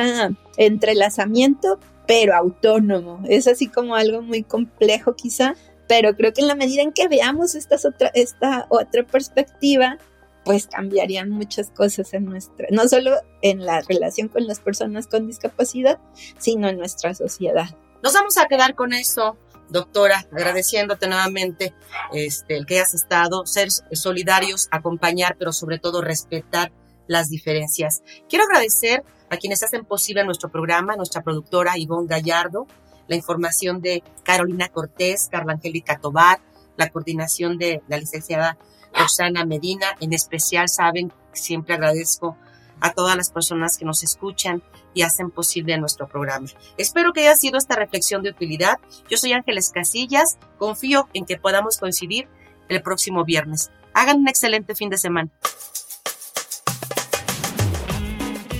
entrelazamiento, 0.57 1.81
pero 2.07 2.37
autónomo. 2.37 3.21
Es 3.29 3.49
así 3.49 3.67
como 3.67 3.97
algo 3.97 4.23
muy 4.23 4.45
complejo 4.45 5.17
quizá, 5.17 5.57
pero 5.89 6.15
creo 6.17 6.33
que 6.33 6.43
en 6.43 6.49
la 6.49 6.55
medida 6.55 6.83
en 6.83 6.93
que 6.93 7.09
veamos 7.09 7.57
esta 7.57 7.77
otra, 7.87 8.13
esta 8.15 8.67
otra 8.71 9.03
perspectiva, 9.03 9.99
pues 10.45 10.67
cambiarían 10.67 11.31
muchas 11.31 11.71
cosas 11.71 12.13
en 12.15 12.25
nuestra, 12.25 12.67
no 12.71 12.89
solo 12.89 13.17
en 13.43 13.65
la 13.65 13.81
relación 13.83 14.29
con 14.29 14.47
las 14.47 14.61
personas 14.61 15.07
con 15.07 15.27
discapacidad, 15.27 15.99
sino 16.39 16.69
en 16.69 16.79
nuestra 16.79 17.15
sociedad. 17.15 17.77
Nos 18.03 18.15
vamos 18.15 18.37
a 18.39 18.47
quedar 18.47 18.75
con 18.75 18.93
eso, 18.93 19.37
doctora, 19.69 20.27
agradeciéndote 20.33 21.07
nuevamente 21.07 21.75
este, 22.13 22.57
el 22.57 22.67
que 22.67 22.75
hayas 22.75 22.95
estado, 22.95 23.47
ser 23.47 23.71
solidarios, 23.71 24.69
acompañar, 24.71 25.37
pero 25.39 25.53
sobre 25.53 25.79
todo 25.79 26.03
respetar 26.03 26.73
las 27.07 27.29
diferencias. 27.29 28.03
Quiero 28.29 28.45
agradecer 28.45 29.05
a 29.31 29.37
quienes 29.37 29.63
hacen 29.63 29.85
posible 29.85 30.25
nuestro 30.25 30.51
programa, 30.51 30.97
nuestra 30.97 31.23
productora 31.23 31.79
Ivonne 31.79 32.09
Gallardo, 32.09 32.67
la 33.09 33.17
información 33.17 33.81
de 33.81 34.03
Carolina 34.25 34.69
Cortés, 34.69 35.29
Carla 35.31 35.55
Angélica 35.55 35.99
Tobar, 35.99 36.41
la 36.77 36.89
coordinación 36.89 37.59
de 37.59 37.83
la 37.89 37.99
licenciada 37.99 38.59
Rosana 38.95 39.45
Medina. 39.45 39.87
En 40.01 40.13
especial, 40.13 40.69
saben, 40.69 41.13
siempre 41.33 41.75
agradezco 41.75 42.37
a 42.81 42.93
todas 42.93 43.17
las 43.17 43.31
personas 43.31 43.79
que 43.79 43.85
nos 43.85 44.03
escuchan 44.03 44.63
y 44.93 45.03
hacen 45.03 45.31
posible 45.31 45.79
nuestro 45.79 46.09
programa. 46.09 46.49
Espero 46.77 47.13
que 47.13 47.21
haya 47.21 47.37
sido 47.37 47.57
esta 47.57 47.77
reflexión 47.77 48.23
de 48.23 48.31
utilidad. 48.31 48.79
Yo 49.09 49.17
soy 49.17 49.33
Ángeles 49.33 49.71
Casillas. 49.73 50.37
Confío 50.59 51.09
en 51.15 51.25
que 51.25 51.37
podamos 51.37 51.79
coincidir 51.79 52.29
el 52.69 52.83
próximo 52.83 53.25
viernes. 53.25 53.71
Hagan 53.95 54.21
un 54.21 54.29
excelente 54.29 54.75
fin 54.75 54.91
de 54.91 54.99
semana. 54.99 55.31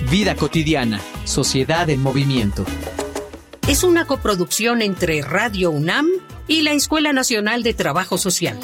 Vida 0.09 0.35
cotidiana, 0.35 1.01
sociedad 1.25 1.89
en 1.89 2.01
movimiento. 2.01 2.65
Es 3.67 3.83
una 3.83 4.05
coproducción 4.05 4.81
entre 4.81 5.21
Radio 5.21 5.71
UNAM 5.71 6.07
y 6.47 6.61
la 6.61 6.71
Escuela 6.73 7.13
Nacional 7.13 7.63
de 7.63 7.73
Trabajo 7.73 8.17
Social. 8.17 8.59